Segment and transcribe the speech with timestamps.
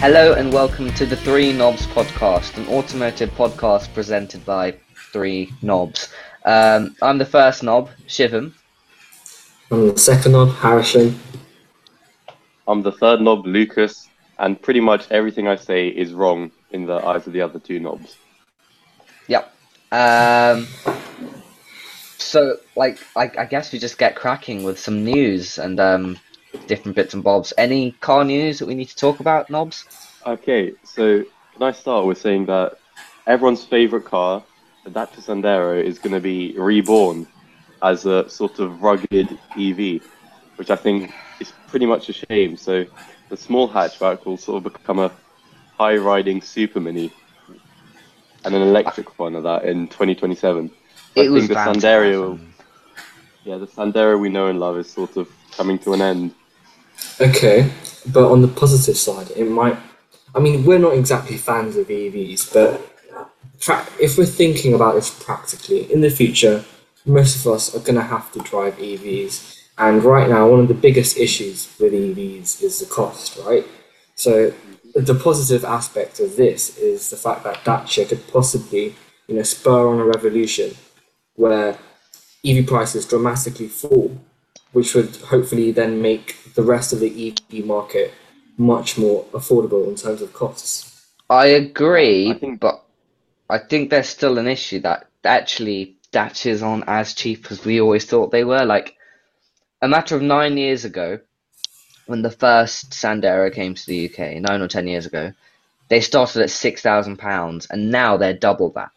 [0.00, 4.74] Hello and welcome to the Three Knobs podcast, an automotive podcast presented by
[5.12, 6.08] Three Knobs.
[6.46, 8.54] Um, I'm the first knob, Shivam.
[9.70, 11.20] I'm the second knob, Harrison.
[12.66, 14.08] I'm the third knob, Lucas,
[14.38, 17.78] and pretty much everything I say is wrong in the eyes of the other two
[17.78, 18.16] knobs.
[19.28, 19.54] Yep.
[19.92, 20.66] Um,
[22.16, 26.18] so, like, I, I guess we just get cracking with some news and um,
[26.66, 27.52] different bits and bobs.
[27.58, 29.84] Any car news that we need to talk about, knobs?
[30.26, 32.78] Okay, so can I start with saying that
[33.26, 34.42] everyone's favorite car,
[34.84, 37.26] the Dacia Sandero, is going to be reborn
[37.82, 40.02] as a sort of rugged EV,
[40.56, 42.56] which I think is pretty much a shame.
[42.56, 42.84] So
[43.28, 45.10] the small hatchback will sort of become a
[45.78, 47.12] high riding super mini
[48.44, 50.70] and an electric one of that in 2027.
[51.16, 52.38] I It was think the bound Sandero,
[53.44, 56.34] yeah, the Sandero we know and love is sort of coming to an end.
[57.20, 57.70] Okay,
[58.06, 59.76] but on the positive side, it might.
[60.34, 62.80] I mean, we're not exactly fans of EVs, but
[63.60, 66.64] pra- if we're thinking about this practically, in the future,
[67.04, 69.58] most of us are going to have to drive EVs.
[69.78, 73.66] And right now, one of the biggest issues with EVs is the cost, right?
[74.14, 74.52] So
[74.94, 78.94] the positive aspect of this is the fact that Dacia could possibly,
[79.26, 80.76] you know, spur on a revolution
[81.34, 81.78] where
[82.44, 84.18] EV prices dramatically fall,
[84.72, 88.12] which would hopefully then make the rest of the EV market
[88.56, 91.06] much more affordable in terms of costs.
[91.28, 92.82] I agree, I think- but
[93.48, 98.04] I think there's still an issue that actually Dacias aren't as cheap as we always
[98.04, 98.64] thought they were.
[98.64, 98.96] Like
[99.82, 101.20] a matter of nine years ago,
[102.06, 105.32] when the first Sandero came to the UK, nine or ten years ago,
[105.88, 108.90] they started at six thousand pounds, and now they're double that.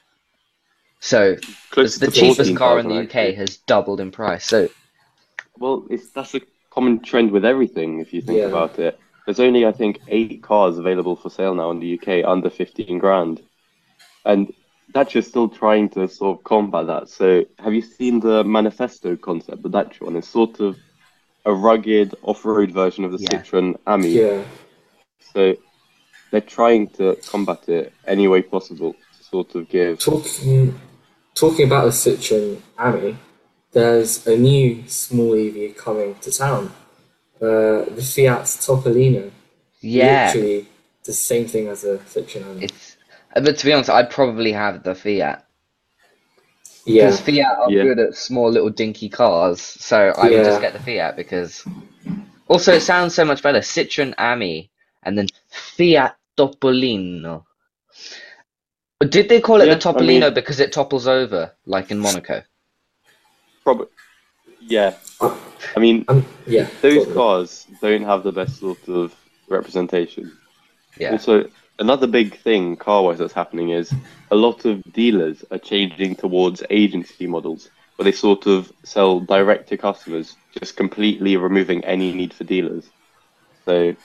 [1.00, 1.36] So
[1.70, 3.34] Close the cheapest car in the UK actually.
[3.36, 4.46] has doubled in price.
[4.46, 4.70] So
[5.64, 8.48] Well, it's that's a common trend with everything if you think Yeah.
[8.48, 9.00] about it.
[9.26, 13.00] There's only I think eight cars available for sale now in the UK under 15
[13.00, 13.42] grand,
[14.26, 14.54] and
[14.92, 17.08] Dacia's still trying to sort of combat that.
[17.08, 19.64] So, have you seen the manifesto concept?
[19.64, 20.76] The Dacia one It's sort of
[21.46, 23.30] a rugged off-road version of the Yeah.
[23.30, 24.10] Citroen Ami.
[24.20, 24.44] Yeah,
[25.34, 25.56] So,
[26.30, 30.00] they're trying to combat it any way possible to sort of give.
[30.00, 30.74] talking mm,
[31.36, 33.16] talking about the Citroen Ami,
[33.74, 36.72] there's a new small EV coming to town.
[37.42, 39.30] Uh, the Fiat Topolino.
[39.82, 40.68] yeah, Literally
[41.04, 42.66] the same thing as a Citroen Ami.
[42.66, 42.96] it's.
[43.36, 45.46] uh, But to be honest, I'd probably have the Fiat.
[46.86, 47.84] Yeah, Because Fiat are Yeah.
[47.84, 51.64] good at small little dinky cars, so I would just get the Fiat because.
[52.48, 53.60] Also, it sounds so much better.
[53.60, 54.70] Citroen Ami
[55.04, 57.44] and then Fiat Topolino.
[59.10, 62.00] Did they call it Yeah, the I Topolino mean- because it topples over, like in
[62.00, 62.44] Monaco?
[63.64, 63.88] Probably,
[64.68, 64.96] yeah.
[65.22, 66.68] I mean, um, yeah.
[66.82, 69.16] those cars don't have the best sort of
[69.48, 70.32] representation.
[70.98, 71.12] Yeah.
[71.12, 73.94] Also, another big thing car-wise that's happening is
[74.32, 79.70] a lot of dealers are changing towards agency models, where they sort of sell direct
[79.70, 82.86] to customers, just completely removing any need for dealers.
[83.66, 83.96] So,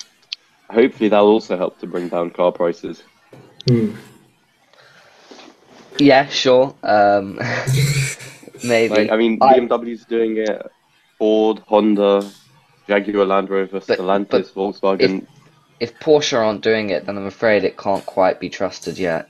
[0.71, 3.03] hopefully, that'll also help to bring down car prices.
[3.67, 3.95] Hmm.
[5.99, 6.75] Yeah, sure.
[6.85, 7.41] Um,
[8.65, 8.95] maybe.
[8.95, 10.63] Like, I mean, I- BMW's doing it,
[11.19, 12.29] Ford, Honda,
[12.89, 15.27] Jaguar, Land Rover, But- Stellantis, but Volkswagen.
[15.81, 19.29] If Porsche aren't doing it, then I'm afraid it can't quite be trusted yet.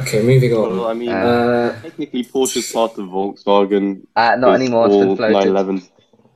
[0.00, 0.78] Okay, moving on.
[0.78, 4.02] Well, I mean, Uh, technically, Porsche's part of Volkswagen.
[4.16, 5.34] Uh, not Because anymore, it's been all floated.
[5.52, 5.88] 911s.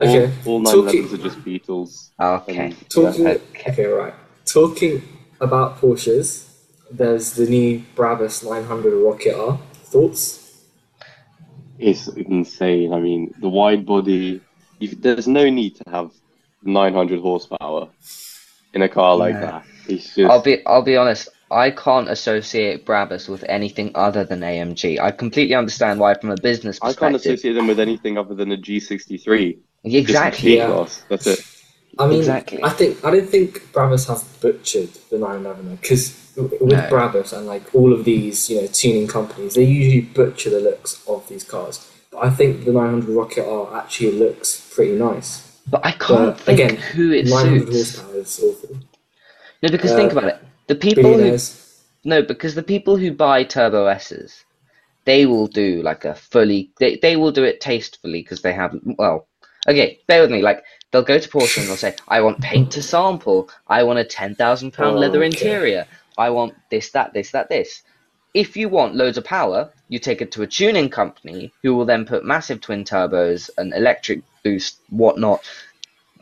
[0.03, 2.11] Okay, all talking- 911s are just Beetles.
[2.21, 2.57] Okay.
[2.59, 3.23] And, talking.
[3.25, 3.31] yeah.
[3.31, 3.71] Okay.
[3.73, 4.13] Okay, right.
[4.45, 5.03] Talking
[5.41, 6.45] about Porsches,
[6.91, 9.59] there's the new Brabus 900 Rocket R.
[9.85, 10.46] Thoughts?
[11.79, 12.93] It's insane.
[12.93, 14.41] I mean, the wide body.
[14.81, 16.11] If, there's no need to have
[16.63, 17.89] 900 horsepower
[18.75, 19.41] in a car like No.
[19.41, 19.65] that.
[19.89, 20.31] It's just.
[20.31, 21.29] I'll be I'll be honest.
[21.51, 24.99] I can't associate Brabus with anything other than AMG.
[24.99, 28.51] I completely understand why, from a business I can't associate them with anything other than
[28.51, 29.57] a G63.
[29.85, 30.57] Exactly.
[30.57, 30.87] Yeah.
[31.09, 31.39] That's it.
[31.99, 32.63] I mean, Exactly.
[32.63, 36.77] I think I don't think Brabus have butchered the 911 because with No.
[36.91, 41.03] Brabus and like all of these you know tuning companies, they usually butcher the looks
[41.09, 41.91] of these cars.
[42.11, 45.61] But I think the 900 Rocket R actually looks pretty nice.
[45.69, 47.97] But I can't But think again, who it 900 suits.
[47.99, 48.77] horsepower is awful.
[49.63, 50.39] No, because Uh, think about it.
[50.69, 51.39] The people who
[52.05, 54.45] no, because the people who buy Turbo S's,
[55.05, 56.71] they will do like a fully.
[56.79, 59.27] They they will do it tastefully because they have well.
[59.69, 60.43] Okay, bear with me.
[60.43, 63.51] Like they'll go to Porsche and they'll say, "I want paint to sample.
[63.67, 65.27] I want a ten thousand pound leather okay.
[65.27, 65.87] interior.
[66.19, 67.83] I want this, that, this, that, this."
[68.35, 71.87] If you want loads of power, you take it to a tuning company who will
[71.87, 75.41] then put massive twin turbos and electric boost, whatnot,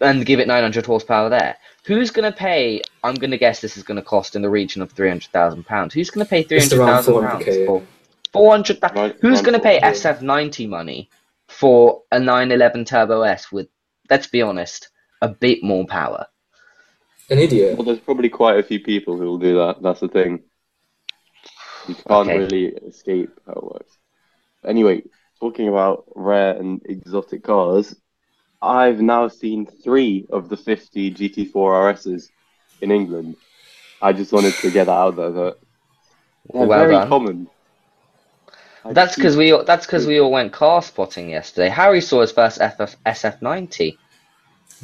[0.01, 1.57] and give it 900 horsepower there.
[1.85, 2.83] Who's going to pay?
[3.03, 5.93] I'm going to guess this is going to cost in the region of 300,000 pounds.
[5.93, 7.67] Who's going to pay 300,000 pounds 400k.
[7.67, 7.83] for
[8.33, 8.79] 400?
[8.95, 9.81] Right, Who's going to pay.
[9.81, 11.11] SF90 money
[11.49, 13.69] for a 911 Turbo S with,
[14.09, 14.89] let's be honest,
[15.21, 16.27] a bit more power?
[17.31, 17.77] An idiot.
[17.77, 19.83] Well, there's probably quite a few people who will do that.
[19.83, 20.43] That's the thing.
[21.89, 22.39] You can't Okay.
[22.39, 23.99] really escape how it works.
[24.65, 25.03] Anyway,
[25.41, 27.95] talking about rare and exotic cars,
[28.61, 32.31] I've now seen three of the 50 GT4 RSs
[32.81, 33.37] in England.
[34.01, 35.31] I just wanted to get that out there.
[35.31, 35.59] That
[36.53, 37.09] they're Well very done.
[37.09, 37.47] common.
[38.85, 41.71] I That's because we all- that's because we all went car spotting yesterday.
[41.71, 43.97] Harry saw his first FF, SF90.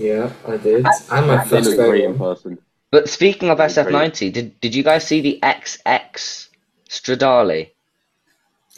[0.00, 0.86] Yeah, I did.
[1.12, 2.58] And my they first look great in person.
[2.90, 6.48] But speaking of SF90, did did you guys see the XX
[6.88, 7.70] Stradale?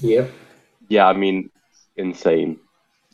[0.01, 0.31] Yep.
[0.89, 1.51] Yeah, I mean,
[1.97, 2.59] insane.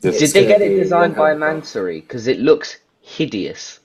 [0.01, 2.01] Yeah, Just- Did they get it designed by Mansory?
[2.01, 3.79] Because it looks hideous.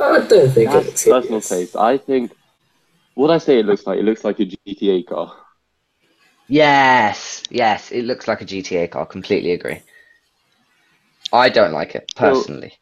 [0.00, 1.48] I don't think it That's looks personal hideous.
[1.48, 1.76] taste.
[1.76, 2.32] I think
[3.14, 3.98] what I say it looks like.
[3.98, 5.34] It looks like a GTA car.
[6.46, 9.06] Yes, yes, it looks like a GTA car.
[9.06, 9.80] Completely agree.
[11.32, 12.72] I don't like it Well- personally.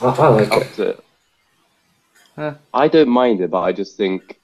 [0.00, 0.78] I, I like it.
[0.78, 1.04] it.
[2.36, 2.54] Huh.
[2.72, 4.38] I don't mind it, but I just think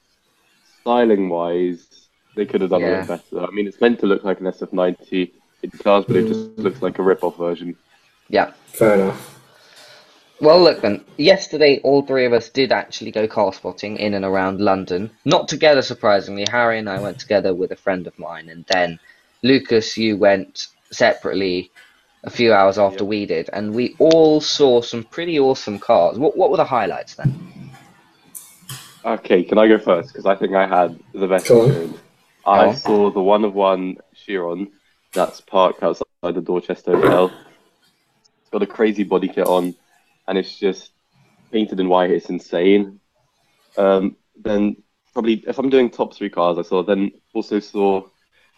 [0.81, 2.87] styling wise, they could have done Yeah.
[3.03, 3.45] a bit better.
[3.45, 5.31] I mean, it's meant to look like an SF90.
[5.61, 6.27] It does, but it Mm.
[6.27, 7.75] just looks like a rip-off version.
[8.29, 8.51] Yeah.
[8.67, 9.31] Fair enough.
[10.41, 11.05] Well, look then.
[11.17, 15.09] Yesterday, all three of us did actually go car spotting in and around London.
[15.23, 16.45] Not together, surprisingly.
[16.51, 18.99] Harry and I went together with a friend of mine, and then
[19.43, 21.71] Lucas, you went separately
[22.25, 23.09] a few hours after Yep.
[23.09, 26.17] we did, and we all saw some pretty awesome cars.
[26.17, 27.33] What What were the highlights then?
[29.05, 30.09] Okay, can I go first?
[30.09, 31.67] Because I think I had the best Go on.
[31.67, 31.97] experience.
[32.45, 32.75] I on.
[32.75, 34.71] saw the one of one Chiron
[35.13, 37.31] that's parked outside the Dorchester Hotel.
[38.41, 39.75] It's got a crazy body kit on,
[40.27, 40.91] and it's just
[41.51, 42.09] painted in white.
[42.11, 42.99] It's insane.
[43.77, 44.77] Um, then
[45.13, 48.07] probably if I'm doing top three cars, I saw then also saw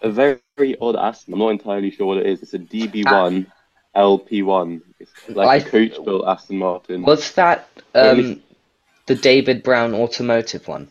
[0.02, 1.34] a very, very odd Aston.
[1.34, 2.42] I'm not entirely sure what it is.
[2.42, 3.48] It's a DB1
[3.98, 4.82] LP1.
[5.00, 7.02] It's like I- a coach built Aston Martin.
[7.02, 8.42] Was that um, least-
[9.08, 10.90] the David Brown automotive one?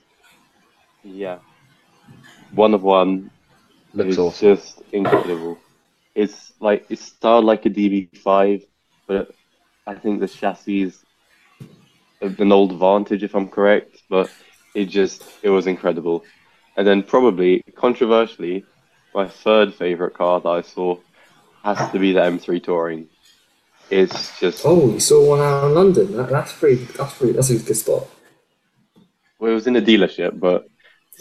[1.03, 1.39] Yeah,
[2.53, 3.31] one of one.
[3.95, 4.57] Looks it's awesome.
[4.57, 5.59] just incredible.
[6.15, 8.67] It's like it's styled like a DB5,
[9.07, 9.35] but
[9.87, 11.05] I think the chassis is
[12.21, 14.03] an old Vantage, if I'm correct.
[14.11, 14.31] But
[14.75, 16.25] it just it was incredible.
[16.77, 18.65] And then probably controversially,
[19.15, 20.99] my third favorite car that I saw
[21.67, 23.09] has to be the M3 Touring.
[23.91, 26.17] It's just Oh, you saw one out in London.
[26.17, 26.85] That, that's pretty.
[26.97, 27.33] That's pretty.
[27.35, 28.07] That's a good spot.
[29.39, 30.67] well, it was in a dealership, but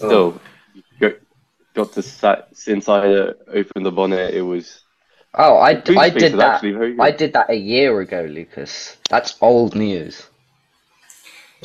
[0.02, 0.08] Oh.
[0.08, 0.42] still,
[0.74, 1.14] you got,
[1.74, 4.34] got to sat inside it, uh, open the bonnet.
[4.34, 4.82] It was
[5.38, 6.64] Oh, I, I did that.
[6.64, 6.96] actually.
[7.00, 8.98] I did that a year ago, Lucas.
[9.10, 10.28] That's old news.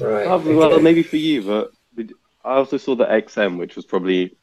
[0.00, 0.26] Right.
[0.26, 0.82] Oh, well, okay.
[0.82, 1.70] maybe for you, but
[2.44, 4.36] I also saw the XM, which was probably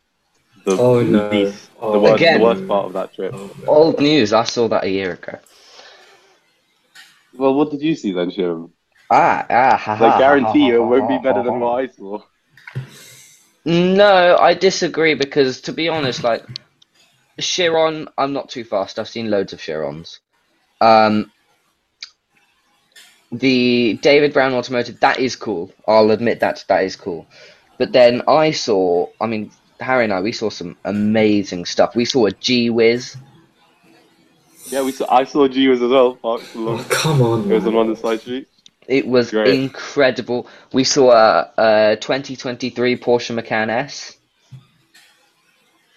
[0.68, 1.30] the Oh, no.
[1.32, 2.40] least, Oh, the, worst, Again.
[2.40, 3.34] the worst part of that trip.
[3.68, 4.34] Old news.
[4.34, 5.40] I saw that a year ago.
[7.34, 8.72] Well, what did you see then, Shiram?
[9.10, 11.60] Ah, ah, ha, ha, I guarantee ha, you, it won't be better ha, than ha.
[11.60, 12.22] what I saw.
[13.66, 16.44] No, I disagree because to be honest, like
[17.40, 19.00] Chiron, I'm not too fast.
[19.00, 20.20] I've seen loads of Chirons.
[20.82, 21.32] Um,
[23.32, 25.72] the David Brown Automotive, that is cool.
[25.88, 27.28] I'll admit that that is cool.
[27.78, 31.96] But then I saw, I mean, Harry and I, we saw some amazing stuff.
[31.96, 33.18] We saw a G Wiz.
[34.70, 35.06] Yeah, we saw.
[35.10, 36.16] I saw G-Wiz as well.
[36.16, 36.46] Parked.
[36.56, 37.50] Oh, come on.
[37.50, 37.76] It was on man.
[37.76, 38.50] one of the side streets.
[38.88, 39.54] It was Great.
[39.54, 40.48] incredible.
[40.72, 44.18] We saw a, a 2023 Porsche Macan S.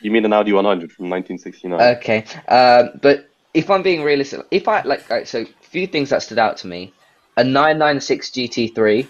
[0.00, 1.96] You mean an Audi 100 from 1969?
[1.96, 6.22] Okay, um, but if I'm being realistic, if I like, right, so few things that
[6.22, 6.92] stood out to me:
[7.37, 9.08] a 996 GT3.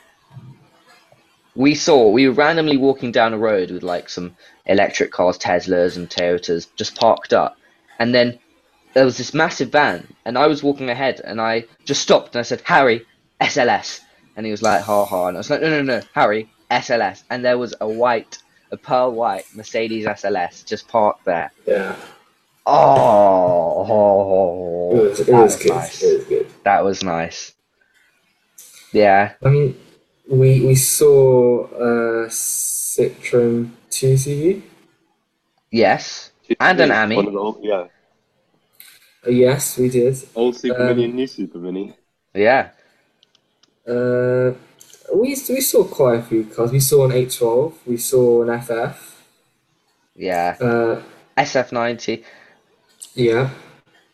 [1.57, 5.97] We saw we were randomly walking down a road with like some electric cars, Teslas
[5.97, 7.57] and Toyotas, just parked up,
[7.99, 8.39] and then
[8.95, 12.41] there was this massive van, and I was walking ahead, and I just stopped and
[12.41, 13.05] I said, "Harry,
[13.41, 14.01] SLS,"
[14.37, 17.25] and he was like, "Ha ha," and I was like, "No, no, no, Harry, SLS,"
[17.31, 18.39] and there was a white,
[18.71, 21.51] a pearl white Mercedes SLS just parked there.
[21.67, 21.97] Yeah.
[22.67, 23.83] Oh,
[24.95, 25.73] It was, it that was was good.
[25.75, 26.03] nice.
[26.03, 26.47] It was good.
[26.65, 27.55] That was nice.
[28.93, 29.77] Yeah, I mean,
[30.31, 34.63] we we saw uh, Citroen 2CV.
[35.71, 37.17] yes, and an Ami.
[37.17, 37.87] One of the old, yeah,
[39.27, 40.17] Uh, yes, we did.
[40.35, 41.97] old Super Um, Mini and new Super Mini.
[42.35, 42.71] yeah,
[43.87, 44.53] Uh,
[45.15, 46.73] we we saw quite a few cars.
[46.73, 47.79] We saw an 812.
[47.87, 49.23] We saw an FF.
[50.15, 50.59] yeah.
[50.61, 51.03] Uh,
[51.37, 52.25] SF90.
[53.15, 53.51] yeah.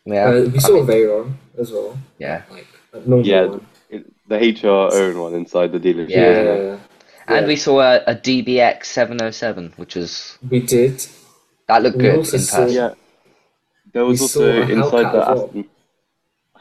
[0.05, 3.66] Yeah, Uh, we I saw mean, Veyron as well, yeah, like a normal Yeah, one.
[4.29, 6.09] It, the HR own one inside the dealership.
[6.09, 6.41] Yeah.
[6.43, 6.77] yeah,
[7.27, 11.05] and we saw a, a DBX 707, which was we did.
[11.67, 12.75] that looked We good also in saw- person.
[12.75, 12.93] Yeah.
[13.93, 15.45] There was We also inside Hellcat the as well.
[15.45, 15.65] Aston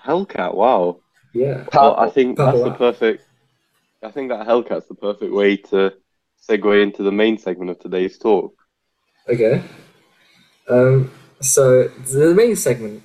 [0.06, 0.54] Hellcat.
[0.54, 1.00] Wow.
[1.32, 3.25] Yeah, Well, I think Purple that's the perfect.
[4.02, 5.92] I think that Hellcat's the perfect way to
[6.49, 8.54] segue into the main segment of today's talk.
[9.28, 9.62] Okay.
[10.68, 13.02] Um, so the main segment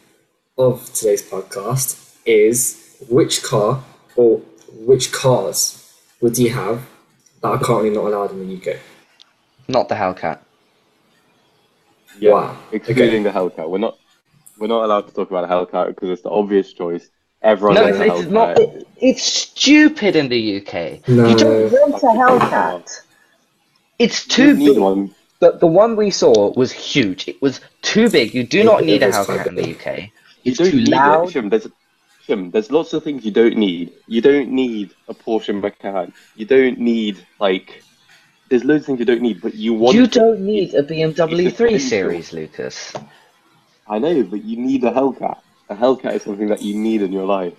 [0.58, 3.84] of today's podcast is which car
[4.15, 4.41] or
[4.74, 6.82] which cars would you have
[7.42, 8.80] that are currently not allowed in the UK?
[9.68, 10.40] Not the Hellcat.
[12.20, 12.58] Yeah, Wow.
[12.72, 13.70] excluding the Hellcat.
[13.70, 13.98] We're not.
[14.60, 17.10] We're not allowed to talk about a Hellcat because it's the obvious choice.
[17.42, 18.60] Everyone No, knows it's, a it's not.
[18.60, 21.08] It, it's stupid in the UK.
[21.08, 21.28] No.
[21.30, 23.01] You don't rent a Hellcat.
[23.98, 24.78] It's too big.
[24.78, 25.16] one.
[25.40, 27.28] The, the one we saw was huge.
[27.28, 28.36] It was too big.
[28.36, 29.72] You do It- not it need a Hellcat in the.
[29.75, 30.12] UK.
[30.44, 31.36] It's don't too need loud.
[31.36, 31.50] it.
[31.50, 31.68] There's,
[32.31, 33.91] Shim, there's lots of things you don't need.
[34.07, 36.13] You don't need a Porsche Macan.
[36.35, 37.83] You don't need like.
[38.50, 39.95] There's loads of things you don't need, but you want.
[39.95, 41.79] You don't need a BMW 3.
[41.79, 42.93] Series, Lucas.
[43.88, 45.39] I know, but you need a Hellcat.
[45.69, 47.53] A Hellcat is something that you need in your life.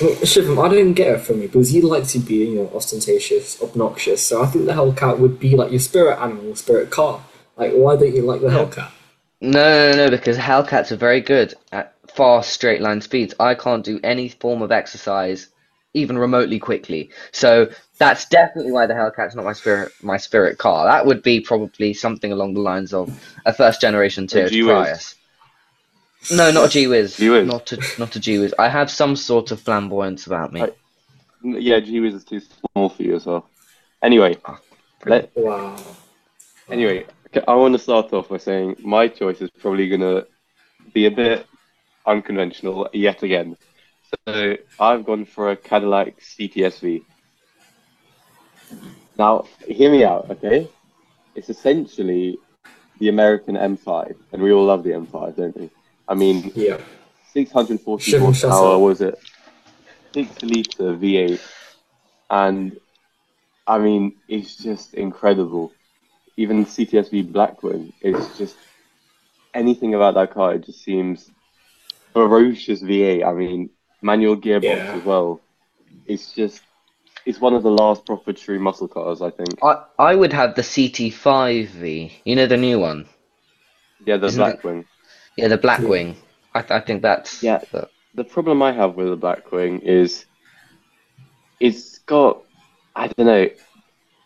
[0.00, 2.70] Well, Shivam, I don't get it from you because you like to be, you know,
[2.72, 4.24] ostentatious, obnoxious.
[4.24, 7.24] So I think the Hellcat would be like your spirit animal, spirit car.
[7.56, 8.92] Like, why don't you like the Hellcat?
[9.40, 13.32] No, no, no, because Hellcats are very good at fast straight line speeds.
[13.38, 15.48] I can't do any form of exercise
[15.94, 17.10] even remotely quickly.
[17.30, 20.84] So that's definitely why the Hellcat's not my spirit my spirit car.
[20.86, 23.08] That would be probably something along the lines of
[23.46, 25.14] a first generation Toyota Prius.
[26.32, 27.16] No, not a G-Wiz.
[27.16, 27.46] G-Wiz.
[27.46, 28.52] Not a not a G-Wiz.
[28.58, 30.62] I have some sort of flamboyance about me.
[30.62, 30.72] I-
[31.44, 33.48] Yeah, G-Wiz is too small for you as well.
[34.02, 34.58] Anyway, ah,
[35.06, 35.76] let, Wow.
[36.68, 37.06] anyway,
[37.46, 40.26] I want to start off by saying my choice is probably going to
[40.92, 41.46] be a bit
[42.08, 43.56] unconventional yet again.
[44.26, 47.04] So I've gone for a Cadillac CTSV.
[49.18, 50.68] Now, hear me out, okay?
[51.34, 52.38] It's essentially
[52.98, 55.70] the American M5, and we all love the M5, don't we?
[56.08, 56.78] I mean, Yeah.
[57.32, 59.18] 640 Shouldn't horsepower, was it?
[60.14, 61.40] 6 litre V8.
[62.30, 62.80] And
[63.66, 65.72] I mean, it's just incredible.
[66.36, 68.56] Even CTSV Blackwing is just
[69.52, 71.30] anything about that car, it just seems
[72.12, 73.26] ferocious V8.
[73.26, 73.70] I mean,
[74.02, 74.94] manual gearbox Yeah.
[74.94, 75.40] as well.
[76.06, 76.62] It's just,
[77.26, 79.50] it's one of the last proper true muscle cars, I think.
[79.62, 82.12] I I would have the CT5V.
[82.24, 83.06] You know the new one.
[84.06, 84.84] Yeah, the Isn't it- Blackwing.
[85.36, 86.16] Yeah, the Blackwing.
[86.54, 87.58] I th- I think that's Yeah.
[87.72, 90.24] the- the problem I have with the Blackwing is
[91.60, 92.42] it's got
[92.96, 93.48] I don't know,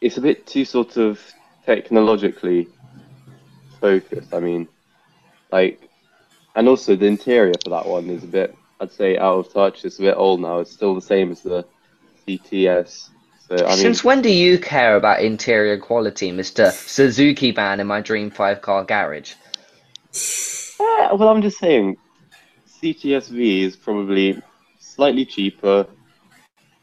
[0.01, 1.21] it's a bit too sort of
[1.67, 2.69] technologically
[3.83, 4.33] focused.
[4.33, 4.67] I mean,
[5.51, 5.91] like,
[6.54, 9.85] and also the interior for that one is a bit, I'd say, out of touch.
[9.85, 10.59] It's a bit old now.
[10.59, 11.64] It's still the same as the
[12.26, 13.09] CTS.
[13.49, 16.71] So I mean, Since when do you care about interior quality, Mr.
[16.73, 19.35] Suzuki ban in my Dream 5 car garage?
[20.78, 21.97] Well, I'm just saying,
[22.82, 24.40] CTSV is probably
[24.78, 25.87] slightly cheaper,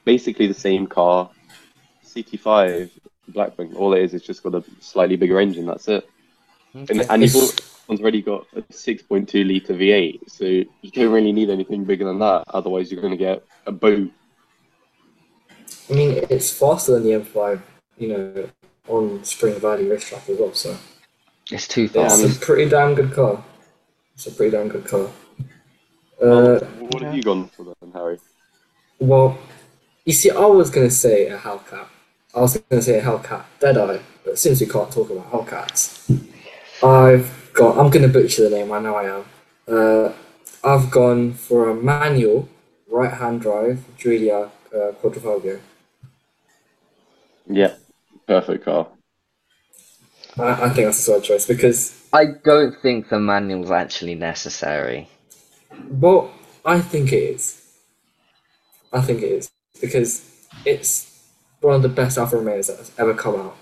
[0.05, 1.29] basically the same car.
[2.05, 2.89] CT5
[3.31, 5.65] Blackwing, all it is is just got a slightly bigger engine.
[5.65, 6.07] That's it.
[6.73, 7.51] And, and al-
[7.89, 12.19] one's already got a 6.2 liter V8, so you don't really need anything bigger than
[12.19, 12.43] that.
[12.49, 14.11] Otherwise, you're going to get a boat.
[15.89, 17.61] I mean, it's faster than the M5,
[17.97, 18.49] you know,
[18.87, 20.53] on Spring Valley racetrack as well.
[20.53, 20.77] So
[21.51, 23.43] It's too Yeah, it's a pretty damn good car.
[24.13, 25.09] It's a pretty damn good car.
[26.21, 28.19] Uh, what have you gone for then, Harry?
[28.99, 29.37] well,
[30.05, 31.87] you see, I was gonna say a Hellcat.
[32.35, 36.11] I was gonna say a Hellcat Deadeye, but since we can't talk about Hellcats,
[36.83, 37.77] I've got.
[37.77, 38.71] I'm gonna butcher the name.
[38.71, 39.25] I know I am.
[39.67, 40.13] Uh,
[40.63, 42.47] I've gone for a manual
[42.89, 45.59] right-hand drive Giulia uh, Quadrifoglio.
[47.47, 47.75] Yeah,
[48.27, 48.87] perfect car.
[50.37, 55.09] I, I think that's a solid choice because I don't think the manual's actually necessary.
[55.89, 56.31] Well,
[56.65, 57.61] I think it is.
[58.93, 59.51] I think it is
[59.81, 60.25] because
[60.65, 61.27] it's
[61.61, 63.57] one of the best Alfa Romeos that has ever come out,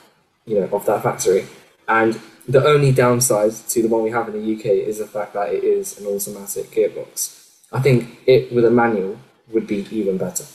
[0.46, 1.46] you know, of that factory.
[1.88, 5.34] And the only downside to the one we have in the UK is the fact
[5.34, 7.56] that it is an automatic gearbox.
[7.72, 9.20] I think it with a manual
[9.52, 10.46] would be even better.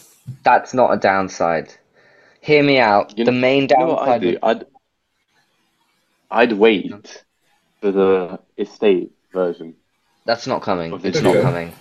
[0.42, 1.74] That's not a downside.
[2.40, 3.16] Hear me out.
[3.18, 4.20] You the know- main You know I'd downside.
[4.22, 4.38] do?
[4.42, 4.66] I'd
[6.30, 7.24] I'd wait
[7.80, 9.74] for the estate version.
[10.24, 10.98] That's not coming.
[11.04, 11.72] It's not coming.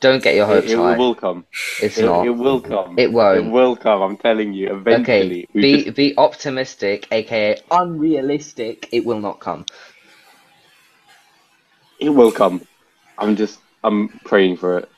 [0.00, 0.96] Don't get your hopes It, it high.
[0.96, 1.44] will come.
[1.82, 2.26] It's It, not.
[2.26, 2.98] it will come.
[2.98, 3.46] It won't.
[3.46, 4.00] It will come.
[4.02, 4.74] I'm telling you.
[4.74, 8.88] Eventually, Okay, be just- be optimistic, aka unrealistic.
[8.92, 9.66] It will not come.
[12.00, 12.62] it will come.
[13.18, 14.88] I'm just I'm praying for it.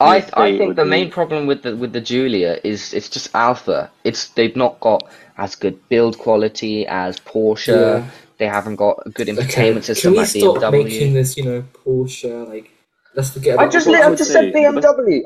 [0.00, 3.08] I Yes, I think the be- main problem with the with the Giulia is it's
[3.08, 3.88] just Alfa.
[4.02, 7.68] It's they've not got as good build quality as Porsche.
[8.02, 8.10] Yeah.
[8.38, 10.84] They haven't got a good Okay, entertainment can system we like stop BMW.
[10.84, 12.48] making this, you know, Porsche?
[12.48, 12.72] Like,
[13.14, 15.22] let's forget I just li- I I just said BMW.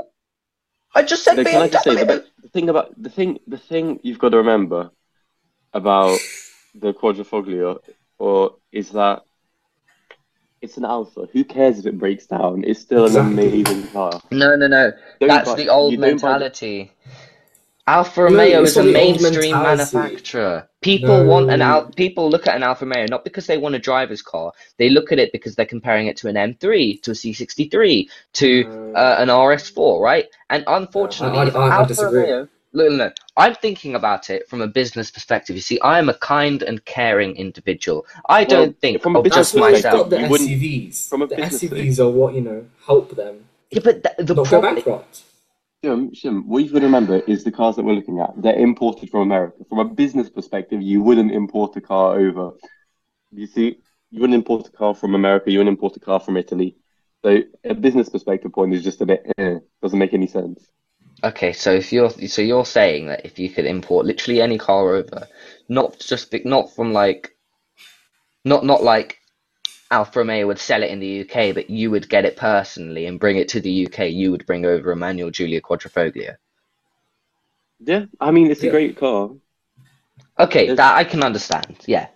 [0.94, 2.24] I just said No, can I just say the, BMW.
[2.42, 4.90] the thing about the thing the thing you've got to remember
[5.72, 6.18] about
[6.74, 7.78] the Quadrifoglio
[8.18, 9.22] or is that
[10.62, 11.28] it's an Alfa.
[11.32, 12.64] Who cares if it breaks down?
[12.64, 13.32] It's still an Exactly.
[13.62, 14.20] amazing car.
[14.30, 14.90] No, no, no.
[15.20, 16.92] Don't That's buy- the old you don't buy the- mentality.
[17.88, 20.68] Alfa Romeo it's is a not the old mainstream manufacturer.
[20.80, 23.78] People want an Al people look at an Alfa Romeo not because they want a
[23.78, 24.52] driver's car.
[24.78, 28.64] They look at it because they're comparing it to an M3, to a C63, to
[28.66, 30.26] Uh, uh, an RS4, right?
[30.50, 32.20] And unfortunately, I- I- if I- I Alfa disagree.
[32.22, 35.54] Romeo, look, look, I'm thinking about it from a business perspective.
[35.54, 38.04] You see, I am a kind and caring individual.
[38.28, 39.98] I Well, don't think from a of business just That's why you've myself.
[40.02, 41.08] got the You wouldn't- SUVs.
[41.08, 44.34] from a the business SUVs are what you know help them Yeah, but the, the
[44.34, 44.74] not go problem.
[45.86, 48.58] Shim, Shim, what you've got to remember is the cars that we're looking at, they're
[48.58, 49.64] imported from America.
[49.68, 52.50] From a business perspective, you wouldn't import a car over.
[53.30, 53.78] You see,
[54.10, 56.76] you wouldn't import a car from America, you wouldn't import a car from Italy.
[57.24, 60.66] So a business perspective point is just a bit, eh, doesn't make any sense.
[61.24, 64.94] Okay, so if you're so you're saying that if you could import literally any car
[64.94, 65.26] over,
[65.68, 67.30] not just not from like,
[68.44, 69.18] not not like
[69.90, 73.20] Alfa Romeo would sell it in the UK, but you would get it personally and
[73.20, 74.10] bring it to the UK.
[74.10, 76.36] You would bring over a manual Giulia Quadrifoglio.
[77.80, 79.30] Yeah, I mean, it's a great car.
[80.38, 80.76] Okay, Yes.
[80.76, 81.76] that I can understand.
[81.86, 82.08] Yeah,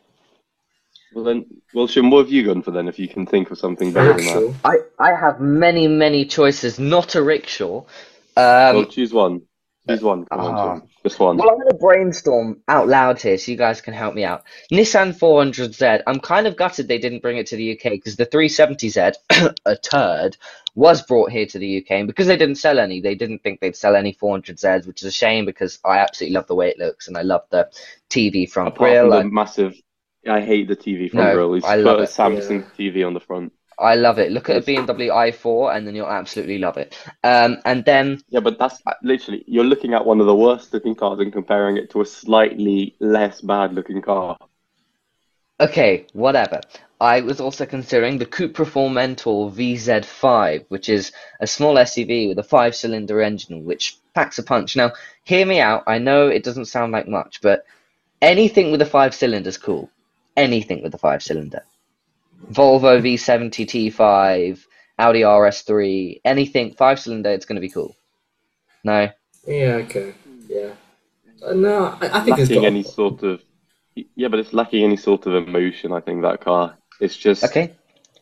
[1.12, 3.58] Well, then, well, Shim, what have you gone for then if you can think of
[3.58, 4.54] something better than that?
[4.64, 6.78] I I have many many choices.
[6.78, 7.84] Not a rickshaw.
[8.36, 8.90] Well, Um, choose one.
[8.90, 9.42] Choose one.
[9.98, 10.80] Come on, ah.
[11.02, 11.36] Just one.
[11.38, 14.44] Well, I'm going to brainstorm out loud here so you guys can help me out.
[14.70, 18.26] Nissan 400Z, I'm kind of gutted they didn't bring it to the UK because the
[18.26, 19.14] 370Z,
[19.64, 20.36] a turd,
[20.74, 21.90] was brought here to the UK.
[21.92, 25.08] And because they didn't sell any, they didn't think they'd sell any 400Zs, which is
[25.08, 27.70] a shame because I absolutely love the way it looks and I love the
[28.10, 29.10] TV front Apart grille.
[29.10, 29.74] from I, the massive,
[30.28, 31.54] I hate the TV front No, grille.
[31.54, 32.10] It's I put love a it.
[32.10, 33.52] Samsung TV on the front.
[33.80, 34.30] I love it.
[34.30, 36.96] Look at a BMW i4 and then you'll absolutely love it.
[37.24, 40.94] Um, and then Yeah, but that's literally you're looking at one of the worst looking
[40.94, 44.36] cars and comparing it to a slightly less bad looking car.
[45.60, 46.60] Okay, whatever.
[47.00, 52.42] I was also considering the Cupra Formentor VZ5, which is a small SUV with a
[52.42, 54.76] five-cylinder engine, which packs a punch.
[54.76, 54.92] Now,
[55.24, 55.84] hear me out.
[55.86, 57.64] I know it doesn't sound like much, but
[58.20, 59.90] anything with a five-cylinder is cool.
[60.36, 61.62] Anything with a five-cylinder.
[62.48, 64.64] Volvo V70 T5,
[64.98, 67.94] Audi RS3, anything five-cylinder, it's going to be cool.
[68.84, 69.10] No?
[69.46, 69.74] Yeah.
[69.84, 70.14] Okay.
[70.48, 70.72] Yeah.
[71.44, 72.66] Uh, no, I, I think it's lacking got.
[72.66, 73.42] any sort of
[74.14, 75.92] yeah, but it's lacking any sort of emotion.
[75.92, 76.76] I think that car.
[77.00, 77.74] It's just Okay.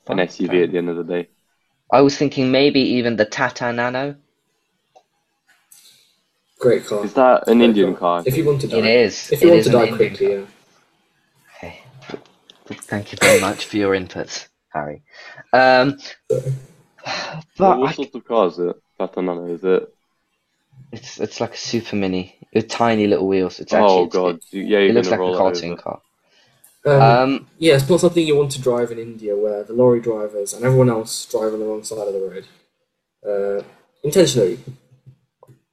[0.06, 0.62] an SUV fine.
[0.62, 1.28] at the end of the day.
[1.92, 4.16] I was thinking maybe even the Tata Nano.
[6.58, 7.04] Great car.
[7.04, 8.22] Is that an Great Indian car?
[8.26, 8.78] If you want to die.
[8.78, 9.30] It is.
[9.32, 10.36] If you It want to die quickly, car.
[10.36, 10.44] yeah.
[12.88, 12.96] Okay.
[12.96, 15.02] Thank you very much for your input, Harry.
[15.52, 16.42] Um, So,
[17.56, 18.76] but what I, sort of car is it?
[18.98, 19.94] Tata Nano, is it?
[20.92, 23.60] it's it's like a super mini with tiny little wheels.
[23.60, 25.54] It's actually oh it's- god, yeah, it, you're it looks gonna like a roll it
[25.54, 25.82] cartoon over.
[25.82, 26.00] car.
[26.86, 30.00] um, Um, yeah, it's not something you want to drive in India, where the lorry
[30.00, 32.46] drivers and everyone else drive on the wrong side of the road,
[33.26, 33.62] uh,
[34.02, 34.58] intentionally.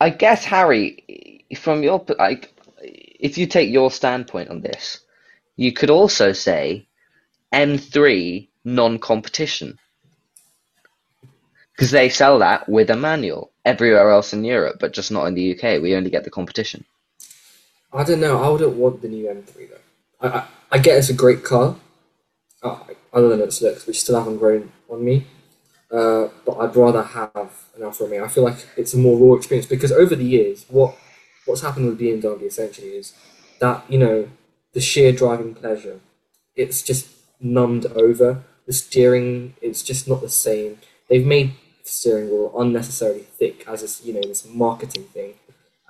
[0.01, 4.99] I guess Harry, from your like, if you take your standpoint on this,
[5.55, 6.87] you could also say
[7.53, 9.77] M3 non-competition
[11.75, 15.33] because they sell that with a manual everywhere else in Europe, but just not in
[15.33, 15.81] the UK.
[15.81, 16.85] We only get the competition.
[17.93, 18.41] I don't know.
[18.41, 20.27] I wouldn't want the new M3 though.
[20.27, 21.75] I I, I get it's a great car,
[22.63, 22.79] uh,
[23.13, 25.25] other than its looks, which still haven't grown on me.
[25.91, 28.25] Uh, but I'd rather have an Alfa Romeo.
[28.25, 30.95] I feel like it's a more raw experience because over the years, what
[31.45, 33.13] what's happened with BMW essentially is
[33.59, 34.27] that you know
[34.73, 35.99] the sheer driving pleasure,
[36.55, 37.07] it's just
[37.39, 38.43] numbed over.
[38.67, 40.79] The steering, it's just not the same.
[41.09, 41.51] They've made
[41.83, 45.35] the steering wheel unnecessarily thick as this, you know, this marketing thing,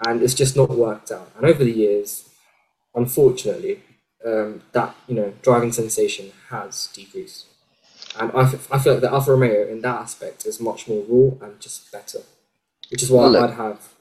[0.05, 1.31] and it's just not worked out.
[1.37, 2.29] And over the years,
[2.95, 3.81] unfortunately,
[4.25, 7.45] um, that you know driving sensation has decreased.
[8.19, 11.03] And I, f- I feel like the Alfa Romeo in that aspect is much more
[11.07, 12.19] raw and just better,
[12.89, 13.93] which is why Well, I'd have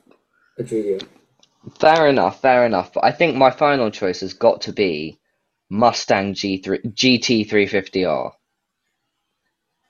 [0.59, 1.01] a Giulia.
[1.81, 2.93] Fair enough, fair enough.
[2.93, 5.19] But I think my final choice has got to be
[5.75, 8.33] Mustang G3 GT350R.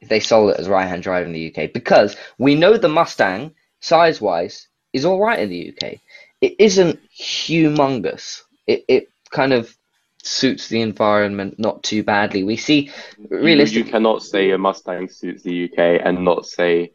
[0.01, 3.55] If they sold it as right-hand drive in the UK, because we know the Mustang
[3.81, 6.01] size-wise is all right in the UK.
[6.41, 8.43] It isn't humongous.
[8.67, 9.77] It it kind of
[10.23, 12.45] suits the environment not too badly.
[12.45, 12.91] We see
[13.29, 13.85] realistically.
[13.85, 16.93] you cannot say a Mustang suits the UK and not say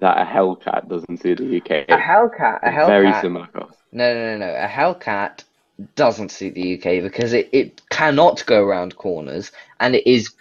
[0.00, 1.88] that a Hellcat doesn't suit the UK.
[1.88, 3.20] A Hellcat, a They're very Hellcat.
[3.22, 3.48] similar.
[3.90, 4.54] No, no, no, no.
[4.54, 5.44] A Hellcat
[5.94, 10.32] doesn't suit the UK because it, it cannot go around corners and it is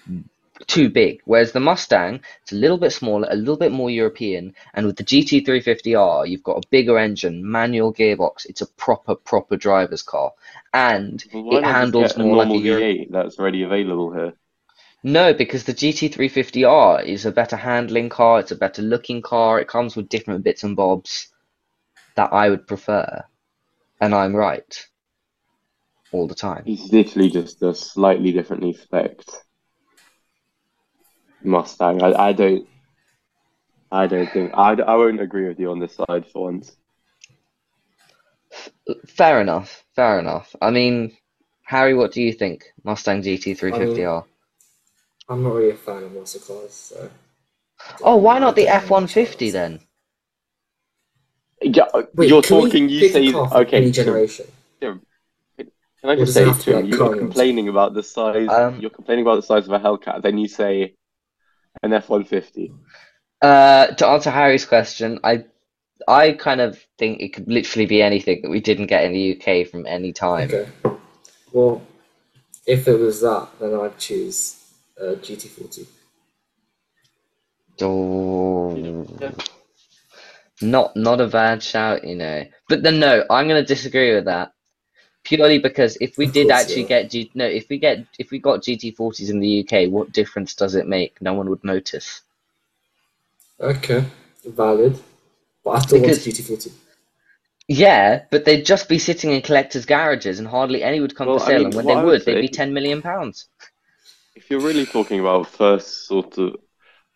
[0.65, 1.21] too big.
[1.25, 4.97] Whereas the Mustang, it's a little bit smaller, a little bit more European, and with
[4.97, 8.45] the GT350R, you've got a bigger engine, manual gearbox.
[8.47, 10.33] It's a proper, proper driver's car,
[10.73, 12.81] and Well, it handles more like a Euro.
[12.81, 14.33] V8 that's already available here?
[15.03, 19.67] No, because the GT350R is a better handling car, it's a better looking car, it
[19.67, 21.27] comes with different bits and bobs
[22.15, 23.23] that I would prefer.
[24.01, 24.87] And I'm right.
[26.11, 26.63] All the time.
[26.65, 29.29] It's literally just a slightly differently spec'd
[31.43, 32.01] Mustang.
[32.01, 32.67] I, I don't.
[33.91, 36.75] I don't think I, I won't agree with you on this side for once.
[39.07, 40.53] Fair enough, fair enough.
[40.61, 41.15] I mean,
[41.63, 42.65] Harry, what do you think?
[42.83, 44.23] Mustang GT350R.
[44.23, 44.23] Um,
[45.29, 47.09] I'm not really a fan of muscle cars, so.
[48.01, 49.79] Oh, why not the I don't know much F-150 then?
[51.61, 52.89] Yeah, uh, Wait, you're talking.
[52.89, 53.77] You pick say okay.
[53.77, 54.45] any Tim, generation.
[54.79, 55.01] Tim,
[56.07, 58.49] can I just say, have to be you're complaining about the size.
[58.49, 60.21] Um, you're complaining about the size of a Hellcat.
[60.21, 60.95] Then you say
[61.83, 62.73] an F-150.
[63.41, 65.45] Uh, to answer Harry's question, I
[66.07, 69.37] I kind of think it could literally be anything that we didn't get in the
[69.37, 70.49] UK from any time.
[70.49, 70.69] Okay.
[71.51, 71.81] Well,
[72.65, 74.63] if it was that, then I'd choose
[74.99, 75.87] uh, GT40.
[77.81, 78.75] Oh,
[79.19, 79.31] Yeah.
[80.61, 82.45] not not a bad shout, you know.
[82.69, 84.51] But then no, I'm gonna disagree with that.
[85.27, 86.87] Purely because if we Of did actually yeah.
[86.87, 90.55] get G no, if we get if we got GT40s in the UK, what difference
[90.55, 91.21] does it make?
[91.21, 92.21] No one would notice.
[93.59, 94.05] Okay,
[94.45, 94.99] valid.
[95.63, 96.71] But I still Because- want GT40.
[97.69, 101.39] Yeah, but they'd just be sitting in collectors' garages and hardly any would come Well,
[101.39, 101.57] for I sale.
[101.57, 103.47] mean, and when they I would would, they'd be 10 million pounds.
[104.35, 106.55] If you're really talking about first sort of,